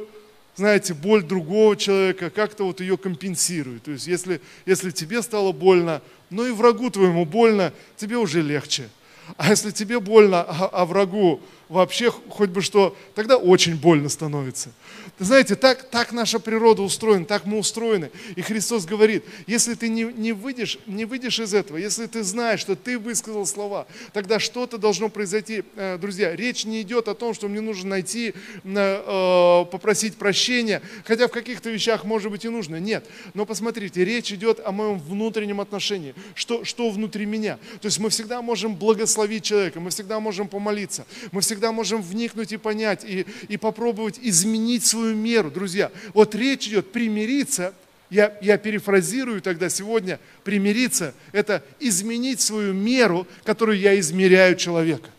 [0.56, 3.84] знаете, боль другого человека, как-то вот ее компенсирует.
[3.84, 8.90] То есть если, если тебе стало больно, но и врагу твоему больно, тебе уже легче.
[9.38, 14.72] А если тебе больно, а, а врагу вообще хоть бы что, тогда очень больно становится.
[15.20, 18.10] Знаете, так, так наша природа устроена, так мы устроены.
[18.36, 22.60] И Христос говорит, если ты не, не, выйдешь, не выйдешь из этого, если ты знаешь,
[22.60, 25.64] что ты высказал слова, тогда что-то должно произойти.
[25.76, 31.28] Э, друзья, речь не идет о том, что мне нужно найти, э, попросить прощения, хотя
[31.28, 32.78] в каких-то вещах, может быть, и нужно.
[32.78, 33.06] Нет.
[33.36, 36.16] Но посмотрите, речь идет о моем внутреннем отношении.
[36.34, 37.60] Что, что внутри меня?
[37.80, 42.54] То есть мы всегда можем благословить человека, мы всегда можем помолиться, мы всегда можем вникнуть
[42.54, 45.92] и понять, и, и попробовать изменить свою меру, друзья.
[46.14, 47.74] Вот речь идет примириться,
[48.10, 55.10] я, я перефразирую тогда сегодня, примириться– это изменить свою меру, которую я измеряю человека.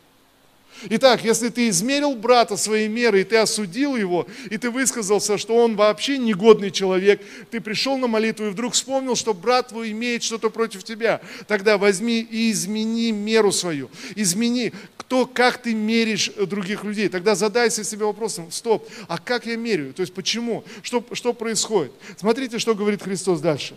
[0.90, 5.56] Итак, если ты измерил брата своей меры, и ты осудил его, и ты высказался, что
[5.56, 10.22] он вообще негодный человек, ты пришел на молитву и вдруг вспомнил, что брат твой имеет
[10.22, 13.90] что-то против тебя, тогда возьми и измени меру свою.
[14.16, 17.08] Измени, кто, как ты меришь других людей.
[17.08, 19.94] Тогда задайся себе вопросом, стоп, а как я меряю?
[19.94, 20.64] То есть почему?
[20.82, 21.92] Что, что происходит?
[22.16, 23.76] Смотрите, что говорит Христос дальше.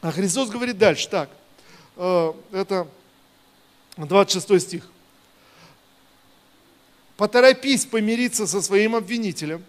[0.00, 1.30] А Христос говорит дальше, так,
[1.96, 2.88] э, это
[3.96, 4.90] 26 стих.
[7.20, 9.62] Поторопись помириться со своим обвинителем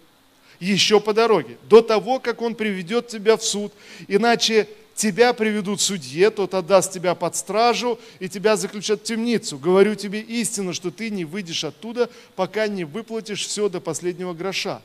[0.58, 3.74] еще по дороге, до того, как он приведет тебя в суд,
[4.08, 9.58] иначе тебя приведут судье, тот отдаст тебя под стражу, и тебя заключат в темницу.
[9.58, 14.80] Говорю тебе истину, что ты не выйдешь оттуда, пока не выплатишь все до последнего гроша.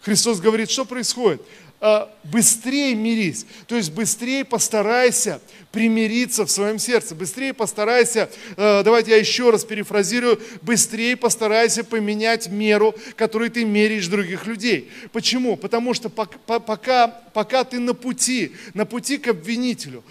[0.00, 1.42] Христос говорит, что происходит?
[1.78, 9.10] А, быстрее мирись, то есть быстрее постарайся примириться в своем сердце, быстрее постарайся, а, давайте
[9.10, 14.90] я еще раз перефразирую, быстрее постарайся поменять меру, которую ты меряешь других людей.
[15.12, 15.58] Почему?
[15.58, 20.02] Потому что пока, пока ты на пути, на пути к обвинителю,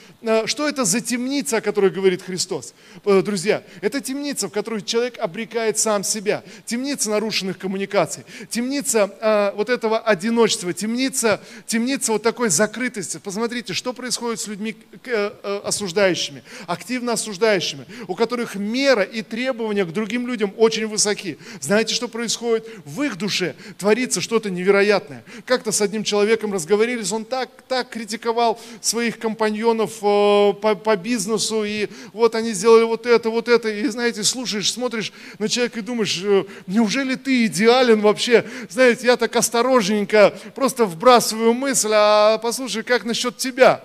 [0.45, 2.73] что это за темница, о которой говорит Христос?
[3.05, 9.69] Э, друзья, это темница, в которой человек обрекает сам себя, темница нарушенных коммуникаций, темница вот
[9.69, 13.17] этого одиночества, темница темница вот такой закрытости.
[13.17, 19.85] Посмотрите, что происходит с людьми э, э, осуждающими, активно осуждающими, у которых мера и требования
[19.85, 21.37] к другим людям очень высоки.
[21.59, 22.67] Знаете, что происходит?
[22.85, 25.23] В их душе творится что-то невероятное.
[25.45, 31.63] Как-то с одним человеком разговорились, он так, так критиковал своих компаньонов э, по, по бизнесу,
[31.63, 35.81] и вот они сделали вот это, вот это, и знаете, слушаешь, смотришь на человека и
[35.81, 36.23] думаешь,
[36.67, 38.45] неужели ты идеален вообще?
[38.69, 43.83] Знаете, я так осторожненько просто вбрасываю мысль, а послушай, как насчет тебя?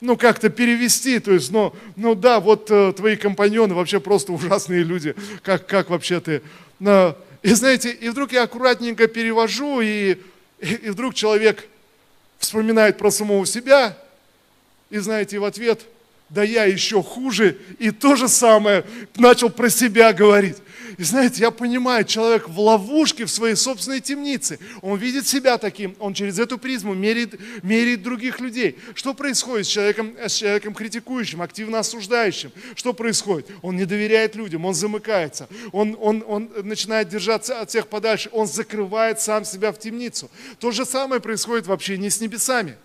[0.00, 4.82] Ну, как-то перевести, то есть, ну, ну да, вот э, твои компаньоны вообще просто ужасные
[4.82, 6.42] люди, как, как вообще ты?
[7.42, 10.18] И знаете, и вдруг я аккуратненько перевожу, и,
[10.60, 11.66] и вдруг человек
[12.38, 13.96] вспоминает про самого себя,
[14.90, 15.86] и знаете, в ответ,
[16.28, 18.84] да я еще хуже, и то же самое
[19.16, 20.56] начал про себя говорить.
[20.96, 24.58] И знаете, я понимаю, человек в ловушке в своей собственной темнице.
[24.82, 28.78] Он видит себя таким, он через эту призму меряет, меряет других людей.
[28.94, 32.52] Что происходит с человеком, с человеком критикующим, активно осуждающим?
[32.74, 33.46] Что происходит?
[33.62, 38.46] Он не доверяет людям, он замыкается, он, он, он начинает держаться от всех подальше, он
[38.46, 40.30] закрывает сам себя в темницу.
[40.58, 42.76] То же самое происходит в общении с небесами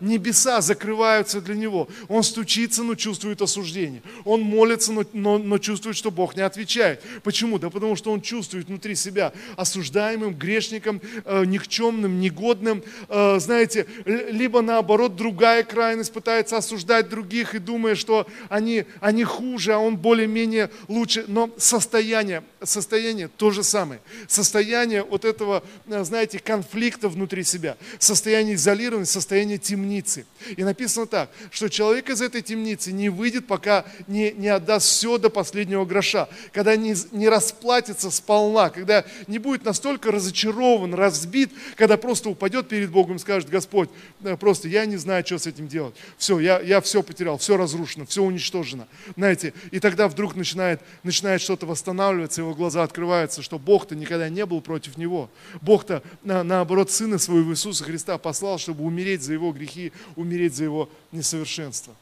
[0.00, 1.88] небеса закрываются для него.
[2.08, 4.02] Он стучится, но чувствует осуждение.
[4.24, 7.02] Он молится, но, но, но чувствует, что Бог не отвечает.
[7.22, 7.58] Почему?
[7.58, 12.82] Да потому что он чувствует внутри себя осуждаемым, грешником, э, никчемным, негодным.
[13.08, 19.74] Э, знаете, либо наоборот другая крайность пытается осуждать других и думая, что они, они хуже,
[19.74, 21.24] а он более-менее лучше.
[21.28, 24.00] Но состояние, состояние то же самое.
[24.28, 30.26] Состояние вот этого, э, знаете, конфликта внутри себя, состояние изолированности, состояние состояние темницы.
[30.56, 35.18] И написано так, что человек из этой темницы не выйдет, пока не, не отдаст все
[35.18, 41.96] до последнего гроша, когда не, не расплатится сполна, когда не будет настолько разочарован, разбит, когда
[41.96, 43.88] просто упадет перед Богом и скажет, Господь,
[44.22, 45.94] э, просто я не знаю, что с этим делать.
[46.16, 48.86] Все, я, я все потерял, все разрушено, все уничтожено.
[49.16, 54.46] Знаете, и тогда вдруг начинает, начинает что-то восстанавливаться, его глаза открываются, что Бог-то никогда не
[54.46, 55.30] был против него.
[55.60, 60.64] Бог-то, на, наоборот, Сына Своего Иисуса Христа послал, чтобы умереть за его грехи, умереть за
[60.64, 61.94] его несовершенство.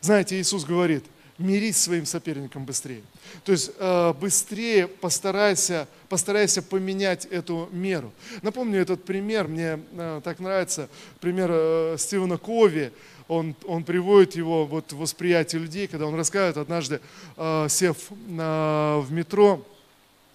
[0.00, 1.04] Знаете, Иисус говорит,
[1.40, 3.02] мирись своим соперником быстрее.
[3.44, 8.12] То есть э, быстрее постарайся, постарайся поменять эту меру.
[8.42, 10.88] Напомню этот пример, мне э, так нравится,
[11.20, 12.92] пример э, Стивена Кови,
[13.26, 17.00] он, он приводит его вот, в восприятие людей, когда он рассказывает однажды,
[17.68, 19.64] сев в метро,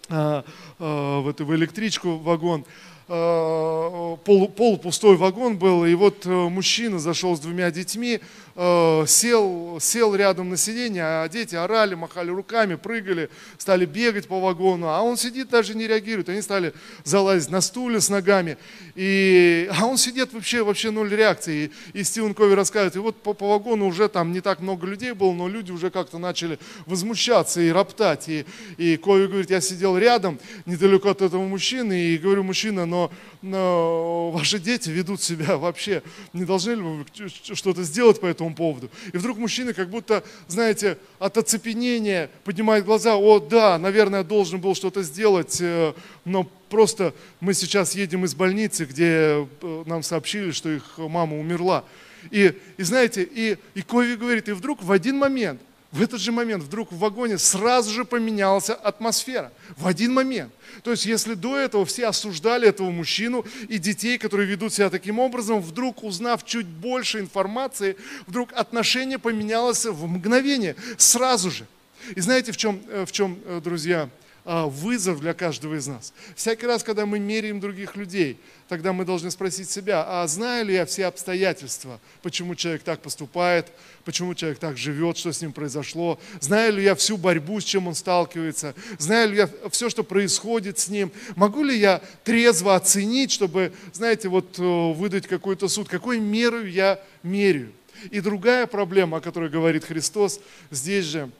[0.08, 2.64] в эту в электричку, в вагон,
[3.08, 8.20] пол, полупустой вагон был, и вот мужчина зашел с двумя детьми,
[8.58, 14.40] Э, сел, сел рядом на сиденье, а дети орали, махали руками, прыгали, стали бегать по
[14.40, 16.30] вагону, а он сидит, даже не реагирует.
[16.30, 18.58] Они стали залазить на стуле с ногами,
[18.96, 21.70] и, а он сидит вообще, вообще ноль реакции.
[21.94, 24.88] И, и Стивен Кови рассказывает, и вот по, по вагону уже там не так много
[24.88, 28.30] людей было, но люди уже как-то начали возмущаться и роптать.
[28.30, 28.46] И,
[28.78, 33.12] и Кови говорит, я сидел рядом, недалеко от этого мужчины, и говорю, мужчина, но,
[33.46, 36.02] но ваши дети ведут себя вообще,
[36.34, 37.06] не должны ли вы
[37.54, 38.90] что-то сделать по этому поводу.
[39.14, 44.74] И вдруг мужчина как будто, знаете, от оцепенения поднимает глаза, о да, наверное, должен был
[44.74, 45.94] что-то сделать, э,
[46.26, 51.86] но просто мы сейчас едем из больницы, где э, нам сообщили, что их мама умерла.
[52.32, 55.62] И, и знаете, и, и Кови говорит, и вдруг в один момент,
[55.96, 59.54] в этот же момент вдруг в вагоне сразу же поменялась атмосфера.
[59.78, 60.52] В один момент.
[60.84, 65.20] То есть, если до этого все осуждали этого мужчину и детей, которые ведут себя таким
[65.20, 67.96] образом, вдруг узнав чуть больше информации,
[68.28, 71.66] вдруг отношение поменялось в мгновение, сразу же.
[72.14, 74.10] И знаете, в чем, э, в чем э, друзья,
[74.46, 76.14] вызов для каждого из нас.
[76.36, 80.76] Всякий раз, когда мы меряем других людей, тогда мы должны спросить себя, а знаю ли
[80.76, 83.72] я все обстоятельства, почему человек так поступает,
[84.04, 87.88] почему человек так живет, что с ним произошло, знаю ли я всю борьбу, с чем
[87.88, 93.32] он сталкивается, знаю ли я все, что происходит с ним, могу ли я трезво оценить,
[93.32, 97.72] чтобы, знаете, вот э, выдать какой-то суд, какой мерою я меряю.
[98.12, 101.32] И другая проблема, о которой говорит Христос, здесь же–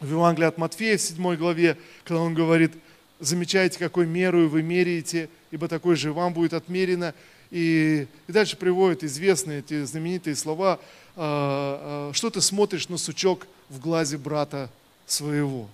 [0.00, 2.72] в Евангелии от Матфея в 7 главе, когда он говорит,
[3.20, 7.14] замечайте, какой меру вы меряете, ибо такой же вам будет отмерено.
[7.50, 10.78] И, и дальше приводит известные эти знаменитые слова,
[11.16, 14.70] «А, а, что ты смотришь на сучок в глазе брата
[15.06, 15.68] своего.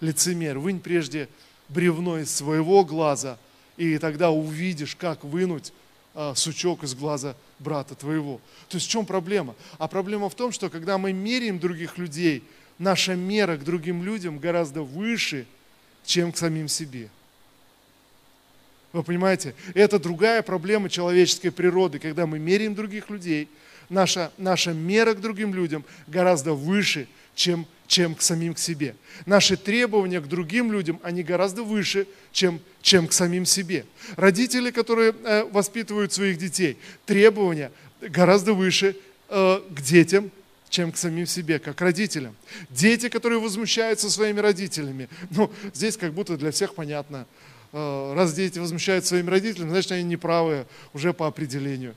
[0.00, 1.28] Лицемер, вынь прежде
[1.68, 3.38] бревно из своего глаза,
[3.76, 5.72] и тогда увидишь, как вынуть
[6.14, 8.40] а, сучок из глаза брата твоего.
[8.68, 9.54] То есть в чем проблема?
[9.78, 12.42] А проблема в том, что когда мы меряем других людей–
[12.78, 15.46] наша мера к другим людям гораздо выше,
[16.04, 17.08] чем к самим себе.
[18.92, 19.54] Вы понимаете?
[19.74, 21.98] Это другая проблема человеческой природы.
[21.98, 23.48] Когда мы меряем других людей,
[23.88, 28.94] наша, наша мера к другим людям гораздо выше, чем, чем к самим к себе.
[29.26, 33.84] Наши требования к другим людям, они гораздо выше, чем, чем к самим себе.
[34.16, 38.96] Родители, которые э, воспитывают своих детей, требования гораздо выше
[39.28, 40.30] э, к детям,
[40.74, 42.34] чем к самим себе, как родителям.
[42.68, 45.08] Дети, которые возмущаются своими родителями.
[45.30, 47.26] Ну, здесь как будто для всех понятно.
[47.72, 51.94] Э, раз дети возмущаются своими родителями, значит, они неправые уже по определению.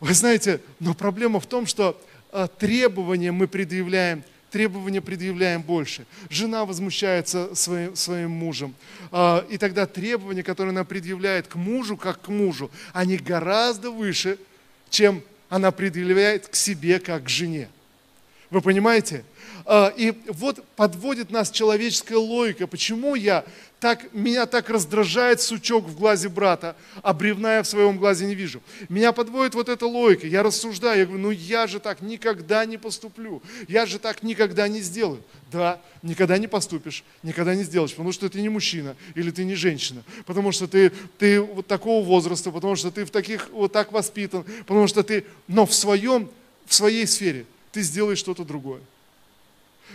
[0.00, 1.98] Вы знаете, но проблема в том, что
[2.30, 6.04] э, требования мы предъявляем требования предъявляем больше.
[6.28, 8.74] Жена возмущается своим, своим мужем.
[9.12, 14.36] Э, и тогда требования, которые она предъявляет к мужу, как к мужу, они гораздо выше,
[14.90, 17.68] чем она предъявляет к себе как к жене.
[18.48, 19.24] Вы понимаете?
[19.66, 22.66] А, и вот подводит нас человеческая логика.
[22.66, 23.44] Почему я
[23.80, 28.34] так, меня так раздражает сучок в глазе брата, а бревна я в своем глазе не
[28.34, 28.62] вижу.
[28.90, 30.26] Меня подводит вот эта логика.
[30.26, 33.42] Я рассуждаю, я говорю, ну я же так никогда не поступлю.
[33.68, 35.22] Я же так никогда не сделаю.
[35.50, 39.56] Да, никогда не поступишь, никогда не сделаешь, потому что ты не мужчина или ты не
[39.56, 43.90] женщина, потому что ты, ты вот такого возраста, потому что ты в таких, вот так
[43.90, 46.30] воспитан, потому что ты, но в своем,
[46.66, 48.80] в своей сфере ты сделаешь что-то другое.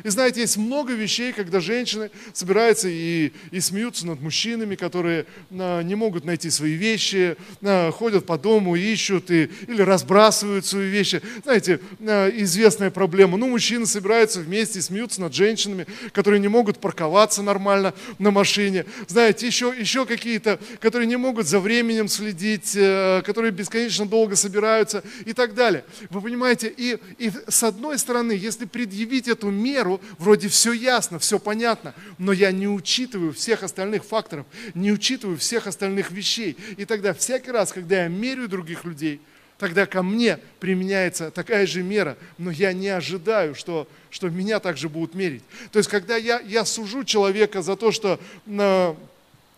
[0.03, 5.81] И знаете, есть много вещей, когда женщины собираются и, и смеются над мужчинами, которые а,
[5.81, 11.21] не могут найти свои вещи, а, ходят по дому, ищут и, или разбрасывают свои вещи.
[11.43, 13.37] Знаете, а, известная проблема.
[13.37, 18.85] Ну, мужчины собираются вместе и смеются над женщинами, которые не могут парковаться нормально на машине.
[19.07, 25.03] Знаете, еще, еще какие-то, которые не могут за временем следить, э, которые бесконечно долго собираются
[25.25, 25.85] и так далее.
[26.09, 31.19] Вы понимаете, и, и с одной стороны, если предъявить эту меру, меру, вроде все ясно,
[31.19, 36.57] все понятно, но я не учитываю всех остальных факторов, не учитываю всех остальных вещей.
[36.77, 39.21] И тогда всякий раз, когда я меряю других людей,
[39.57, 44.89] тогда ко мне применяется такая же мера, но я не ожидаю, что, что меня также
[44.89, 45.43] будут мерить.
[45.71, 48.95] То есть, когда я, я сужу человека за то, что э,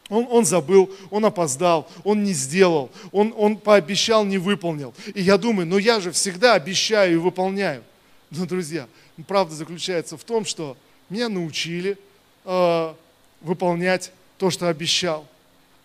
[0.10, 4.94] он, он забыл, он опоздал, он не сделал, он, он пообещал, не выполнил.
[5.16, 7.84] И я думаю, ну я же всегда обещаю и выполняю.
[8.30, 8.88] Но, друзья,
[9.24, 10.78] правда заключается в том, что
[11.10, 11.98] меня научили
[12.46, 12.94] э,
[13.42, 15.28] выполнять то, что обещал.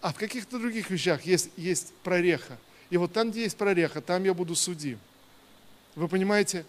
[0.01, 2.59] А в каких-то других вещах есть, есть прореха.
[2.91, 4.99] И вот там, где есть прореха, там я буду судим.
[5.95, 6.65] Вы понимаете?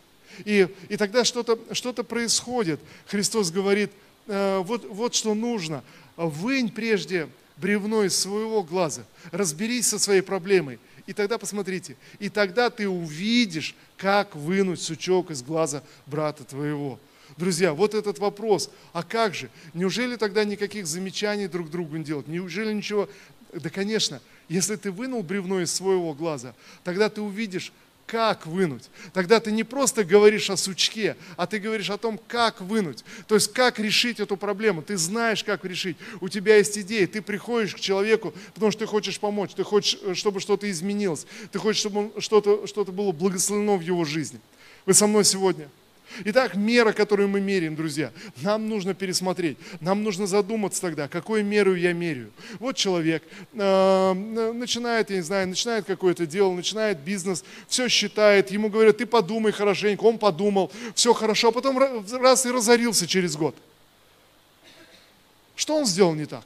[0.45, 2.80] И, и тогда что-то что происходит.
[3.07, 3.91] Христос говорит,
[4.28, 5.84] э, вот, вот что нужно.
[6.16, 9.03] Вынь прежде бревно из своего глаза.
[9.32, 10.80] Разберись со своей проблемой.
[11.06, 16.99] И тогда посмотрите, и тогда ты увидишь, как вынуть сучок из глаза брата твоего.
[17.38, 19.49] Друзья, вот этот вопрос, а как же?
[19.74, 22.28] Неужели тогда никаких замечаний друг другу не делать?
[22.28, 23.10] Неужели ничего?
[23.54, 27.74] Да, конечно, если ты вынул бревно из своего глаза, тогда ты увидишь,
[28.06, 28.89] как вынуть.
[29.14, 33.04] Тогда ты не просто говоришь о сучке, а ты говоришь о том, как вынуть.
[33.28, 34.82] То есть, как решить эту проблему.
[34.82, 35.97] Ты знаешь, как решить.
[36.22, 37.06] У тебя есть идеи.
[37.06, 39.54] Ты приходишь к человеку, потому что ты хочешь помочь.
[39.56, 41.26] Ты хочешь, э, чтобы что-то изменилось.
[41.51, 44.39] Ты хочешь, чтобы что-то что было благословено в его жизни.
[44.86, 45.70] Вы со мной сегодня?
[46.26, 48.11] Итак, мера, которую мы меряем, друзья,
[48.41, 49.57] нам нужно пересмотреть.
[49.82, 52.32] Нам нужно задуматься тогда, какой меру я меряю.
[52.59, 58.70] Вот человек э, начинает, я не знаю, начинает какое-то дело, начинает бизнес, все считает, ему
[58.70, 63.55] говорят, ты подумай хорошенько, он подумал, все хорошо, а потом раз и разорился через год.
[65.55, 66.45] Что он сделал не так?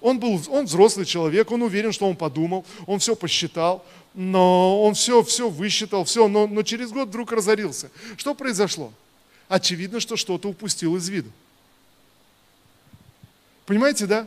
[0.00, 3.84] Он был, он взрослый человек, он уверен, что он подумал, он все посчитал,
[4.16, 7.90] но он все, все высчитал, все, но, но через год вдруг разорился.
[8.16, 8.92] Что произошло?
[9.46, 11.30] Очевидно, что что-то упустил из виду.
[13.66, 14.26] Понимаете, да?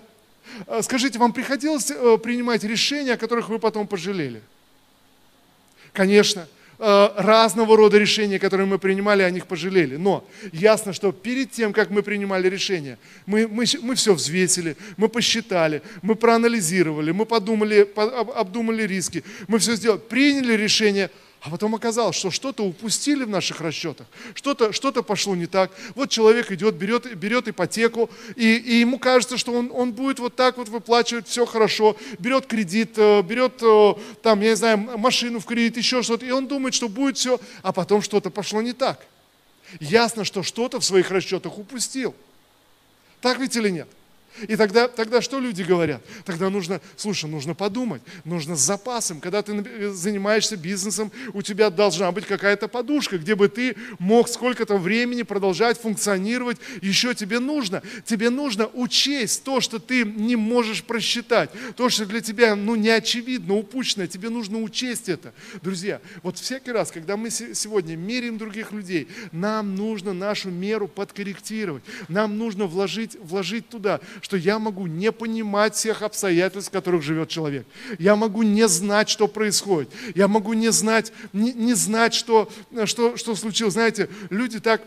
[0.68, 4.44] А, скажите, вам приходилось э, принимать решения, о которых вы потом пожалели?
[5.92, 6.48] Конечно.
[6.82, 9.98] Э, разного рода решения, которые мы принимали, о них пожалели.
[9.98, 15.10] Но ясно, что перед тем, как мы принимали решения, мы, мы, мы все взвесили, мы
[15.10, 17.86] посчитали, мы проанализировали, мы подумали,
[18.34, 21.12] обдумали риски, мы все сделали, приняли решение–
[21.42, 25.72] а потом оказалось, что что-то упустили в наших расчетах, что-то что пошло не так.
[25.96, 30.36] Вот человек идет, берет, берет ипотеку, и, и ему кажется, что он, он будет вот
[30.36, 35.40] так вот выплачивать все хорошо, берет кредит, э, берет э, там, я не знаю, машину
[35.40, 38.74] в кредит, еще что-то, и он думает, что будет все, а потом что-то пошло не
[38.74, 39.06] так.
[39.80, 42.16] Ясно, что что-то в своих расчетах упустил.
[43.22, 43.88] Так ведь или нет?
[44.48, 46.02] И тогда, тогда что люди говорят?
[46.26, 49.20] Тогда нужно, слушай, нужно подумать, нужно с запасом.
[49.20, 54.30] Когда ты э, занимаешься бизнесом, у тебя должна быть какая-то подушка, где бы ты мог
[54.30, 56.58] сколько-то времени продолжать функционировать.
[56.82, 62.22] Еще тебе нужно, тебе нужно учесть то, что ты не можешь просчитать, то, что для
[62.22, 65.34] тебя ну, не очевидно, упущено, тебе нужно учесть это.
[65.62, 71.84] Друзья, вот всякий раз, когда мы сегодня меряем других людей, нам нужно нашу меру подкорректировать,
[72.08, 77.30] нам нужно вложить, вложить туда, что я могу не понимать всех обстоятельств, в которых живет
[77.30, 77.66] человек.
[77.98, 79.90] Я могу не знать, что происходит.
[80.16, 82.50] Я могу не знать, не, не знать, что,
[82.86, 83.74] что, что случилось.
[83.74, 84.82] Знаете, люди так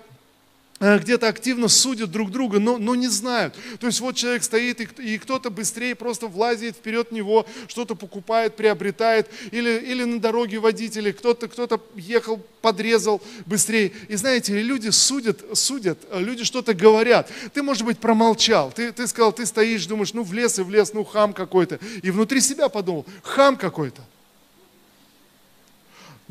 [0.81, 3.55] где-то активно судят друг друга, но, но не знают.
[3.79, 8.57] То есть вот человек стоит, и, и кто-то быстрее просто влазит вперед него, что-то покупает,
[8.57, 13.93] приобретает, или, или на дороге водители, кто-то кто ехал, подрезал быстрее.
[14.09, 17.31] И знаете, люди судят, судят, люди что-то говорят.
[17.55, 20.71] Ты, может быть, промолчал, ты, ты сказал, ты стоишь, думаешь, ну в лес и в
[20.71, 21.79] лес, ну хам какой-то.
[22.03, 24.03] И внутри себя подумал, хам какой-то.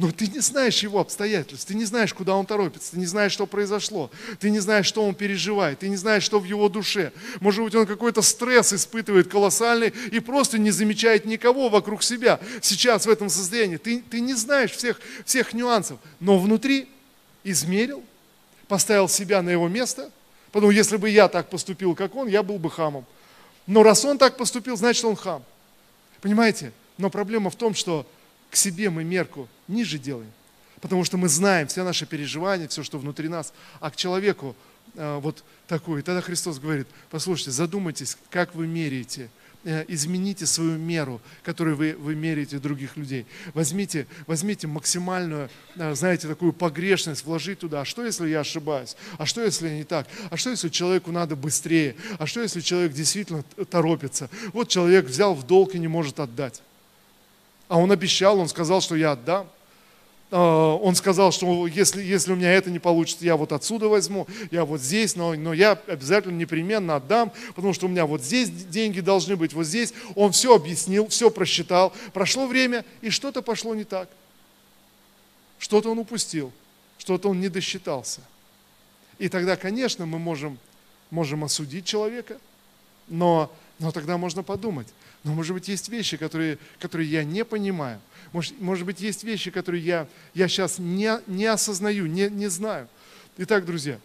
[0.02, 3.34] Но ты не знаешь его обстоятельств, ты не знаешь, куда он торопится, ты не знаешь,
[3.34, 7.14] что произошло, ты не знаешь, что он переживает, ты не знаешь, что в его душе.
[7.40, 13.06] Может быть, он какой-то стресс испытывает колоссальный и просто не замечает никого вокруг себя сейчас
[13.06, 13.78] в этом состоянии.
[13.78, 16.90] Ты, ты не знаешь всех, всех нюансов, но внутри
[17.44, 18.04] измерил,
[18.68, 20.10] поставил себя на его место,
[20.52, 23.06] потому если бы я так поступил, как он, я был бы хамом.
[23.68, 25.44] Но раз он так поступил, значит он хам.
[26.22, 26.72] Понимаете?
[26.98, 28.08] Но проблема в том, что
[28.52, 30.32] к себе мы мерку ниже делаем.
[30.82, 34.56] потому что мы знаем все наши переживания, все, что внутри нас, а к человеку
[34.96, 36.02] э, вот такой.
[36.02, 39.30] И тогда Христос говорит, послушайте, задумайтесь, как вы меряете–
[39.64, 43.28] Э, измените свою меру, которую вы, вы меряете других людей.
[43.54, 47.82] Возьмите, возьмите максимальную, э, знаете, такую погрешность, вложить туда.
[47.82, 48.96] А что, если я ошибаюсь?
[49.20, 50.08] А что, если не так?
[50.32, 51.96] А что, если человеку надо быстрее?
[52.18, 54.32] А что, если человек действительно торопится?
[54.52, 56.64] Вот человек взял в долг и не может отдать.
[57.72, 59.50] А он обещал, он сказал, что я отдам.
[60.30, 64.28] А, он сказал, что если, если у меня это не получится, я вот отсюда возьму,
[64.52, 68.50] я вот здесь, но, но я обязательно непременно отдам, потому что у меня вот здесь
[68.50, 69.94] деньги должны быть, вот здесь.
[70.16, 71.94] Он все объяснил, все просчитал.
[72.12, 74.10] Прошло время, и что-то пошло не так.
[75.58, 76.52] Что-то он упустил,
[76.98, 78.20] что-то он не досчитался.
[79.18, 80.60] И тогда, конечно, мы можем,
[81.10, 82.38] можем осудить человека,
[83.08, 83.50] но,
[83.80, 84.90] но тогда можно подумать,
[85.24, 88.00] но может быть есть вещи, которые, которые я не понимаю,
[88.32, 92.88] может, может быть, есть вещи, которые я, я сейчас не, не осознаю, не, не знаю.
[93.38, 94.00] Итак, друзья,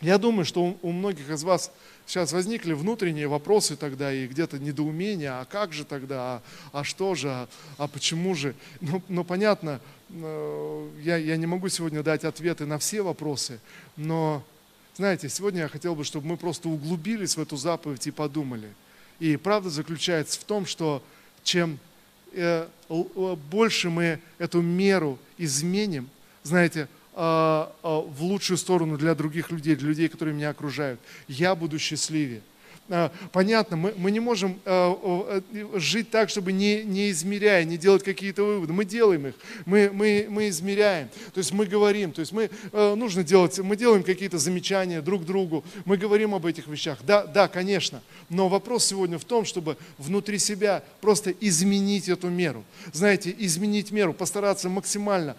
[0.00, 1.72] я думаю, что у, у многих из вас
[2.06, 7.14] сейчас возникли внутренние вопросы тогда и где-то недоумения, а как же тогда, а, а что
[7.14, 8.54] же, а, а почему же.
[8.80, 9.80] Ну, ну понятно,
[10.10, 13.60] э, я, я не могу сегодня дать ответы на все вопросы,
[13.96, 14.44] но,
[14.96, 18.72] знаете, сегодня я хотел бы, чтобы мы просто углубились в эту заповедь и подумали.
[19.20, 21.02] И правда заключается в том, что
[21.42, 21.78] чем
[22.32, 22.66] Э,
[23.50, 26.08] больше мы эту меру изменим,
[26.42, 31.54] знаете, а, а, в лучшую сторону для других людей, для людей, которые меня окружают, я
[31.54, 32.42] буду счастливее.
[32.90, 35.42] А, понятно, мы, мы не можем а,
[35.74, 38.72] жить так, чтобы не, не измеряя, не делать какие-то выводы.
[38.72, 39.34] Мы делаем их,
[39.66, 44.02] мы, мы, мы измеряем, то есть мы говорим, то есть мы нужно делать, мы делаем
[44.02, 46.98] какие-то замечания друг другу, мы говорим об этих вещах.
[47.04, 52.64] Да, да, конечно, но вопрос сегодня в том, чтобы внутри себя просто изменить эту меру.
[52.92, 55.36] Знаете, изменить меру, постараться максимально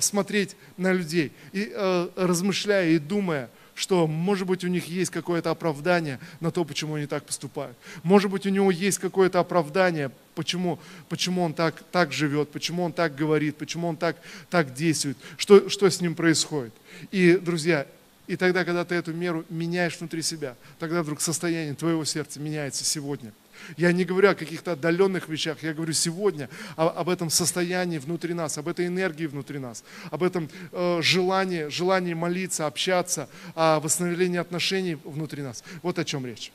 [0.00, 1.72] смотреть на людей и
[2.16, 7.06] размышляя и думая, что, может быть, у них есть какое-то оправдание на то, почему они
[7.06, 7.76] так поступают.
[8.02, 12.92] Может быть, у него есть какое-то оправдание, почему, почему он так, так живет, почему он
[12.92, 14.16] так говорит, почему он так,
[14.50, 16.74] так действует, что, что с ним происходит.
[17.10, 17.86] И, друзья,
[18.26, 22.84] и тогда, когда ты эту меру меняешь внутри себя, тогда вдруг состояние твоего сердца меняется
[22.84, 23.32] сегодня–
[23.76, 28.34] я не говорю о каких-то отдаленных вещах, я говорю сегодня о, об этом состоянии внутри
[28.34, 34.38] нас, об этой энергии внутри нас, об этом э, желании, желании молиться, общаться, о восстановлении
[34.38, 35.64] отношений внутри нас.
[35.82, 36.52] Вот о чем речь.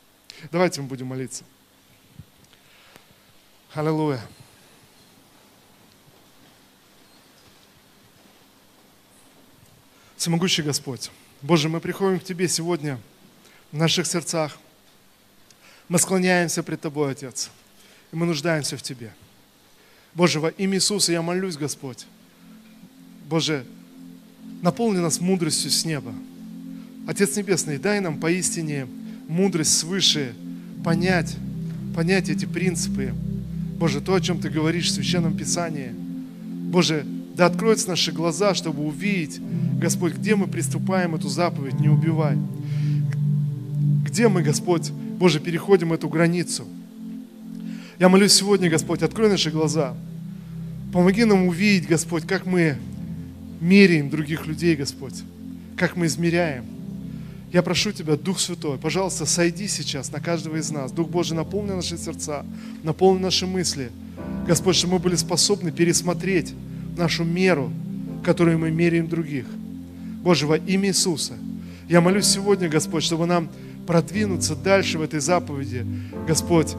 [0.51, 1.43] Давайте мы будем молиться.
[3.73, 4.21] Аллилуйя.
[10.15, 11.11] Всемогущий Господь,
[11.43, 12.99] Боже, мы приходим к Тебе сегодня
[13.71, 14.57] в наших сердцах,
[15.89, 17.49] мы склоняемся пред Тобой, Отец,
[18.11, 19.11] и мы нуждаемся в Тебе.
[20.13, 22.05] Боже, во имя Иисуса я молюсь, Господь.
[23.29, 23.65] Боже,
[24.61, 26.13] наполни нас мудростью с неба.
[27.07, 28.87] Отец Небесный, дай нам поистине
[29.27, 30.33] мудрость свыше
[30.83, 31.35] понять,
[31.95, 33.13] понять эти принципы.
[33.77, 35.91] Боже, то, о чем Ты говоришь в Священном Писании.
[35.91, 39.39] Боже, да откроются наши глаза, чтобы увидеть,
[39.79, 42.37] Господь, где мы приступаем эту заповедь, не убивай.
[44.03, 46.67] Где мы, Господь, Боже, переходим эту границу.
[47.97, 49.95] Я молюсь сегодня, Господь, открой наши глаза.
[50.93, 52.77] Помоги нам увидеть, Господь, как мы
[53.59, 55.23] меряем других людей, Господь,
[55.75, 56.65] как мы измеряем.
[57.51, 60.91] Я прошу Тебя, Дух Святой, пожалуйста, сойди сейчас на каждого из нас.
[60.91, 62.45] Дух Божий, наполни наши сердца,
[62.83, 63.89] наполни наши мысли.
[64.45, 66.53] Господь, чтобы мы были способны пересмотреть
[66.95, 67.71] нашу меру,
[68.23, 69.45] которую мы меряем других.
[70.21, 71.33] Боже, во имя Иисуса,
[71.89, 73.49] я молюсь сегодня, Господь, чтобы нам
[73.87, 75.85] продвинуться дальше в этой заповеди,
[76.27, 76.75] Господь,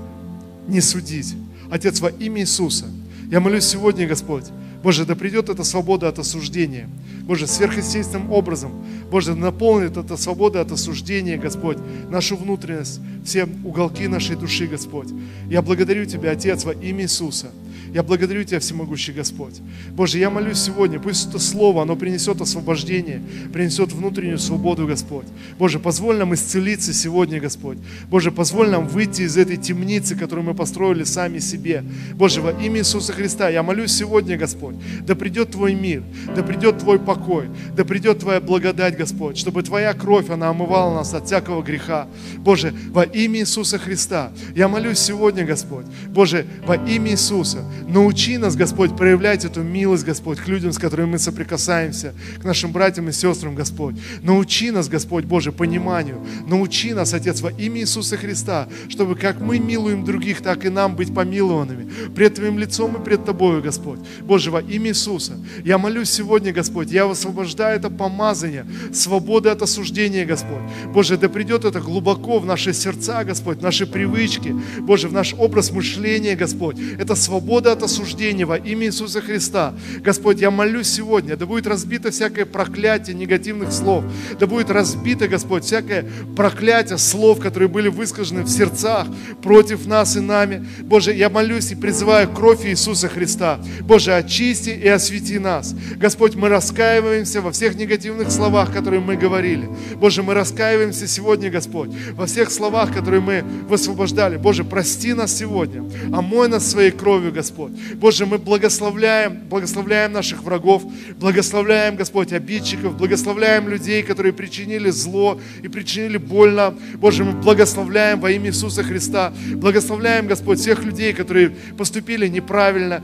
[0.69, 1.35] не судить.
[1.71, 2.85] Отец, во имя Иисуса,
[3.31, 4.45] я молюсь сегодня, Господь,
[4.83, 6.89] Боже, да придет эта свобода от осуждения.
[7.23, 8.71] Боже, сверхъестественным образом,
[9.11, 11.79] Боже, наполнит эта свобода от осуждения, Господь,
[12.09, 15.09] нашу внутренность, все уголки нашей души, Господь.
[15.51, 17.49] Я благодарю Тебя, Отец, во имя Иисуса.
[17.93, 19.61] Я благодарю Тебя, всемогущий Господь.
[19.93, 23.23] Боже, я молюсь сегодня, пусть это слово, оно принесет освобождение,
[23.53, 25.27] принесет внутреннюю свободу, Господь.
[25.59, 27.79] Боже, позволь нам исцелиться сегодня, Господь.
[28.11, 31.85] Боже, позволь нам выйти из этой темницы, которую мы построили сами себе.
[32.15, 34.77] Боже, во имя Иисуса Христа, я молюсь сегодня, Господь,
[35.07, 36.03] да придет Твой мир,
[36.35, 41.15] да придет Твой покой, да придет Твоя благодать, Господь, чтобы Твоя кровь, она омывала нас
[41.15, 42.07] от всякого греха.
[42.39, 48.57] Боже, во имя Иисуса Христа, я молюсь сегодня, Господь, Боже, во имя Иисуса, Научи нас,
[48.57, 53.13] Господь, проявлять эту милость, Господь, к людям, с которыми мы соприкасаемся, к нашим братьям и
[53.13, 53.97] сестрам, Господь.
[54.23, 56.25] Научи нас, Господь Боже, пониманию.
[56.47, 60.97] Научи нас, Отец, во имя Иисуса Христа, чтобы как мы милуем других, так и нам
[60.97, 64.01] быть помилованными пред Твоим лицом и пред Тобою, Господь.
[64.23, 70.25] Боже, во имя Иисуса, я молюсь сегодня, Господь, я высвобождаю это помазание, свободы от осуждения,
[70.25, 70.63] Господь.
[70.93, 75.35] Боже, да придет это глубоко в наши сердца, Господь, в наши привычки, Боже, в наш
[75.35, 76.77] образ мышления, Господь.
[76.99, 79.75] Это свобода от осуждения во имя Иисуса Христа.
[80.01, 84.05] Господь, я молюсь сегодня, да будет разбито всякое проклятие негативных слов,
[84.39, 86.07] да будет разбито, Господь, всякое
[86.37, 89.07] проклятие слов, которые были высказаны в сердцах
[89.43, 90.67] против нас и нами.
[90.81, 93.61] Боже, я молюсь и призываю кровь Иисуса Христа.
[93.81, 95.75] Боже, очисти и освети нас.
[95.97, 99.69] Господь, мы раскаиваемся во всех негативных словах, которые мы говорили.
[99.97, 104.37] Боже, мы раскаиваемся сегодня, Господь, во всех словах, которые мы высвобождали.
[104.37, 107.58] Боже, прости нас сегодня, омой нас своей кровью, Господь.
[107.95, 110.85] Боже, мы благословляем, благословляем наших врагов,
[111.19, 116.75] благословляем, Господь, обидчиков, благословляем людей, которые причинили зло и причинили больно.
[116.95, 123.03] Боже, мы благословляем во имя Иисуса Христа, благословляем, Господь, всех людей, которые поступили неправильно.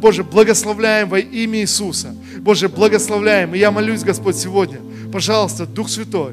[0.00, 2.14] Боже, благословляем во имя Иисуса.
[2.38, 3.54] Боже, благословляем.
[3.54, 4.78] И я молюсь, Господь, сегодня,
[5.12, 6.32] пожалуйста, Дух Святой,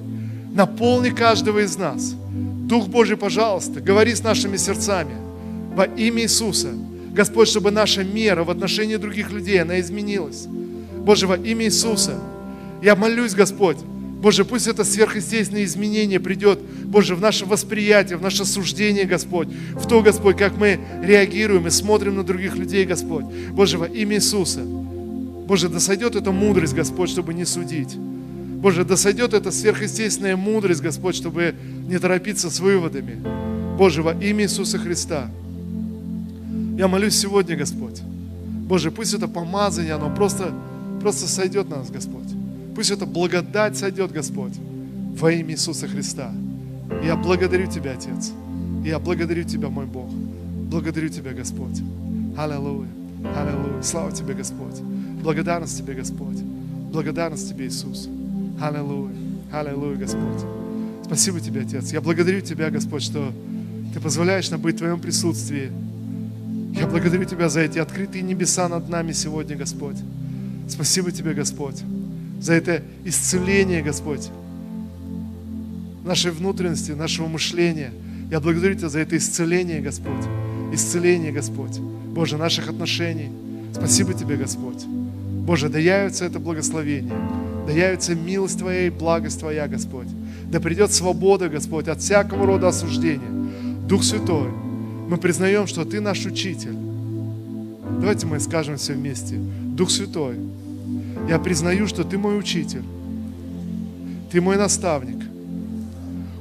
[0.53, 2.15] наполни каждого из нас.
[2.67, 5.15] Дух Божий, пожалуйста, говори с нашими сердцами
[5.75, 6.69] во имя Иисуса.
[7.13, 10.47] Господь, чтобы наша мера в отношении других людей, она изменилась.
[10.47, 12.19] Боже, во имя Иисуса.
[12.81, 13.77] Я молюсь, Господь,
[14.23, 19.85] Боже, пусть это сверхъестественное изменение придет, Боже, в наше восприятие, в наше суждение, Господь, в
[19.85, 23.25] то, Господь, как мы реагируем и смотрим на других людей, Господь.
[23.51, 24.61] Боже, во имя Иисуса.
[24.63, 27.95] Боже, да сойдет эта мудрость, Господь, чтобы не судить.
[27.95, 31.53] Боже, да сойдет эта сверхъестественная мудрость, Господь, чтобы
[31.85, 33.19] не торопиться с выводами.
[33.77, 35.29] Боже, во имя Иисуса Христа.
[36.77, 38.01] Я молюсь сегодня, Господь.
[38.67, 40.53] Боже, пусть это помазание, оно просто,
[41.01, 42.27] просто сойдет на нас, Господь.
[42.75, 44.53] Пусть эта благодать сойдет, Господь,
[45.15, 46.31] во имя Иисуса Христа.
[47.03, 48.31] Я благодарю Тебя, Отец.
[48.83, 50.09] Я благодарю Тебя, мой Бог.
[50.09, 51.81] Благодарю Тебя, Господь.
[52.35, 52.89] Аллилуйя.
[53.37, 53.83] Аллилуйя.
[53.83, 54.79] Слава Тебе, Господь.
[55.21, 56.37] Благодарность Тебе, Господь.
[56.91, 58.09] Благодарность Тебе, Иисус.
[58.59, 59.13] Аллилуйя.
[59.51, 60.41] Аллилуйя, Господь.
[61.05, 61.93] Спасибо Тебе, Отец.
[61.93, 63.31] Я благодарю Тебя, Господь, что
[63.93, 65.71] Ты позволяешь нам быть в Твоем присутствии.
[66.73, 69.97] Я благодарю Тебя за эти открытые небеса над нами сегодня, Господь.
[70.67, 71.83] Спасибо Тебе, Господь
[72.43, 74.29] за это исцеление, Господь,
[76.03, 77.91] нашей внутренности, нашего мышления.
[78.29, 80.25] Я благодарю Тебя за это исцеление, Господь.
[80.73, 81.79] Исцеление, Господь.
[81.79, 83.29] Боже, наших отношений.
[83.73, 84.83] Спасибо Тебе, Господь.
[84.83, 87.15] Боже, да явится это благословение.
[87.65, 90.07] Да явится милость Твоя и благость Твоя, Господь.
[90.51, 93.31] Да придет свобода, Господь, от всякого рода осуждения.
[93.87, 94.49] Дух Святой,
[95.13, 96.75] мы признаем, что Ты наш учитель.
[98.01, 99.35] Давайте мы скажем все вместе.
[99.35, 100.37] Дух Святой,
[101.29, 102.81] я признаю, что Ты мой учитель.
[104.31, 105.23] Ты мой наставник.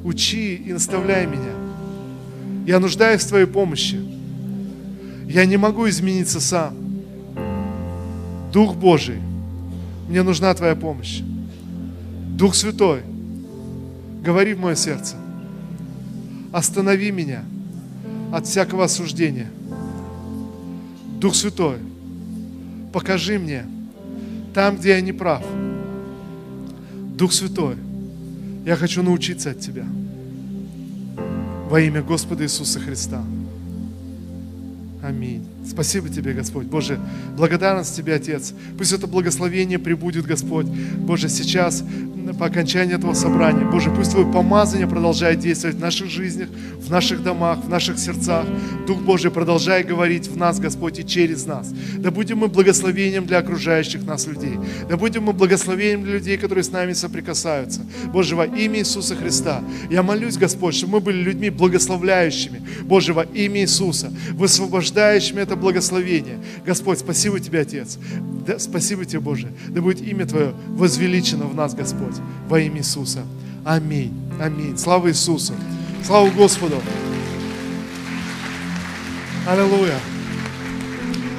[0.02, 1.52] Учи и наставляй меня.
[2.66, 4.00] Я нуждаюсь в Твоей помощи.
[5.28, 6.74] Я не могу измениться сам.
[8.54, 9.20] Дух Божий,
[10.08, 11.20] мне нужна Твоя помощь.
[12.38, 13.02] Дух Святой,
[14.24, 15.16] говори в мое сердце.
[16.54, 17.44] Останови меня
[18.32, 19.50] от всякого осуждения.
[21.20, 21.76] Дух Святой,
[22.92, 23.66] покажи мне,
[24.54, 25.44] там, где я не прав.
[27.16, 27.76] Дух Святой,
[28.64, 29.84] я хочу научиться от Тебя.
[31.68, 33.22] Во имя Господа Иисуса Христа.
[35.02, 35.51] Аминь.
[35.72, 36.66] Спасибо Тебе, Господь.
[36.66, 37.00] Боже,
[37.34, 38.52] благодарность Тебе, Отец.
[38.76, 40.66] Пусть это благословение прибудет, Господь.
[40.66, 41.82] Боже, сейчас
[42.38, 43.64] по окончании этого собрания.
[43.64, 46.48] Боже, пусть Твое помазание продолжает действовать в наших жизнях,
[46.78, 48.46] в наших домах, в наших сердцах.
[48.86, 51.72] Дух Божий, продолжай говорить в нас, Господь, и через нас.
[51.96, 54.58] Да будем мы благословением для окружающих нас людей.
[54.88, 57.80] Да будем мы благословением для людей, которые с нами соприкасаются.
[58.12, 59.62] Боже, во имя Иисуса Христа.
[59.90, 62.62] Я молюсь, Господь, чтобы мы были людьми благословляющими.
[62.82, 66.38] Боже, во имя Иисуса, высвобождающими это благословение.
[66.66, 67.98] Господь, спасибо Тебе, Отец.
[68.46, 69.48] Да, спасибо Тебе, Боже.
[69.68, 72.16] Да будет имя Твое возвеличено в нас, Господь,
[72.48, 73.24] во имя Иисуса.
[73.64, 74.12] Аминь.
[74.40, 74.76] Аминь.
[74.76, 75.54] Слава Иисусу.
[76.04, 76.76] Слава Господу.
[79.48, 79.98] Аллилуйя.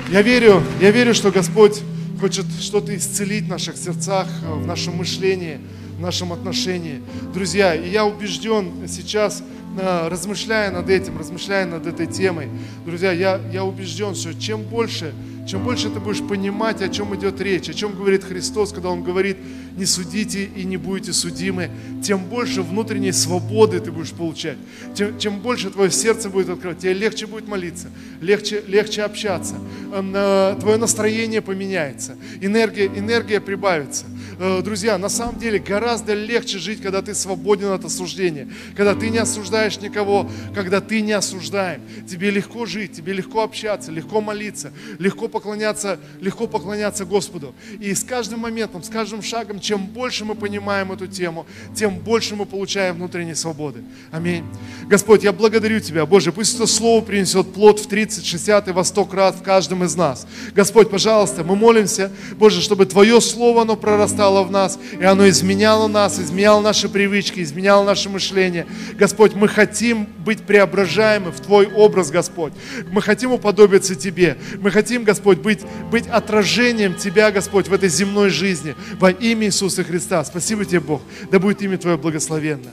[0.09, 1.81] Я верю, я верю, что Господь
[2.19, 5.59] хочет что-то исцелить в наших сердцах, в нашем мышлении,
[5.97, 7.01] в нашем отношении.
[7.33, 9.43] Друзья, и я убежден сейчас,
[9.77, 12.49] размышляя над этим, размышляя над этой темой,
[12.85, 15.13] друзья, я, я убежден, что чем больше
[15.47, 19.03] чем больше ты будешь понимать, о чем идет речь, о чем говорит Христос, когда Он
[19.03, 19.37] говорит,
[19.75, 21.69] не судите и не будете судимы,
[22.03, 24.57] тем больше внутренней свободы ты будешь получать,
[24.95, 27.89] тем, чем больше твое сердце будет открывать, тебе легче будет молиться,
[28.21, 29.55] легче, легче общаться,
[29.91, 34.05] э, твое настроение поменяется, энергия, энергия прибавится.
[34.39, 39.09] Э, друзья, на самом деле гораздо легче жить, когда ты свободен от осуждения, когда ты
[39.09, 41.81] не осуждаешь никого, когда ты не осуждаем.
[42.07, 47.55] Тебе легко жить, тебе легко общаться, легко молиться, легко поклоняться, легко поклоняться Господу.
[47.79, 52.35] И с каждым моментом, с каждым шагом, чем больше мы понимаем эту тему, тем больше
[52.35, 53.83] мы получаем внутренней свободы.
[54.11, 54.45] Аминь.
[54.87, 58.83] Господь, я благодарю Тебя, Боже, пусть это Слово принесет плод в 30, 60 и во
[58.83, 60.27] 100 крат в каждом из нас.
[60.53, 65.87] Господь, пожалуйста, мы молимся, Боже, чтобы Твое Слово, оно прорастало в нас, и оно изменяло
[65.87, 68.67] нас, изменяло наши привычки, изменяло наше мышление.
[68.99, 72.53] Господь, мы хотим быть преображаемы в Твой образ, Господь.
[72.91, 74.37] Мы хотим уподобиться Тебе.
[74.59, 78.75] Мы хотим, Господь, быть, быть отражением Тебя, Господь, в этой земной жизни.
[78.99, 80.23] Во имя Иисуса Христа.
[80.25, 81.01] Спасибо Тебе, Бог.
[81.31, 82.71] Да будет имя Твое благословенно.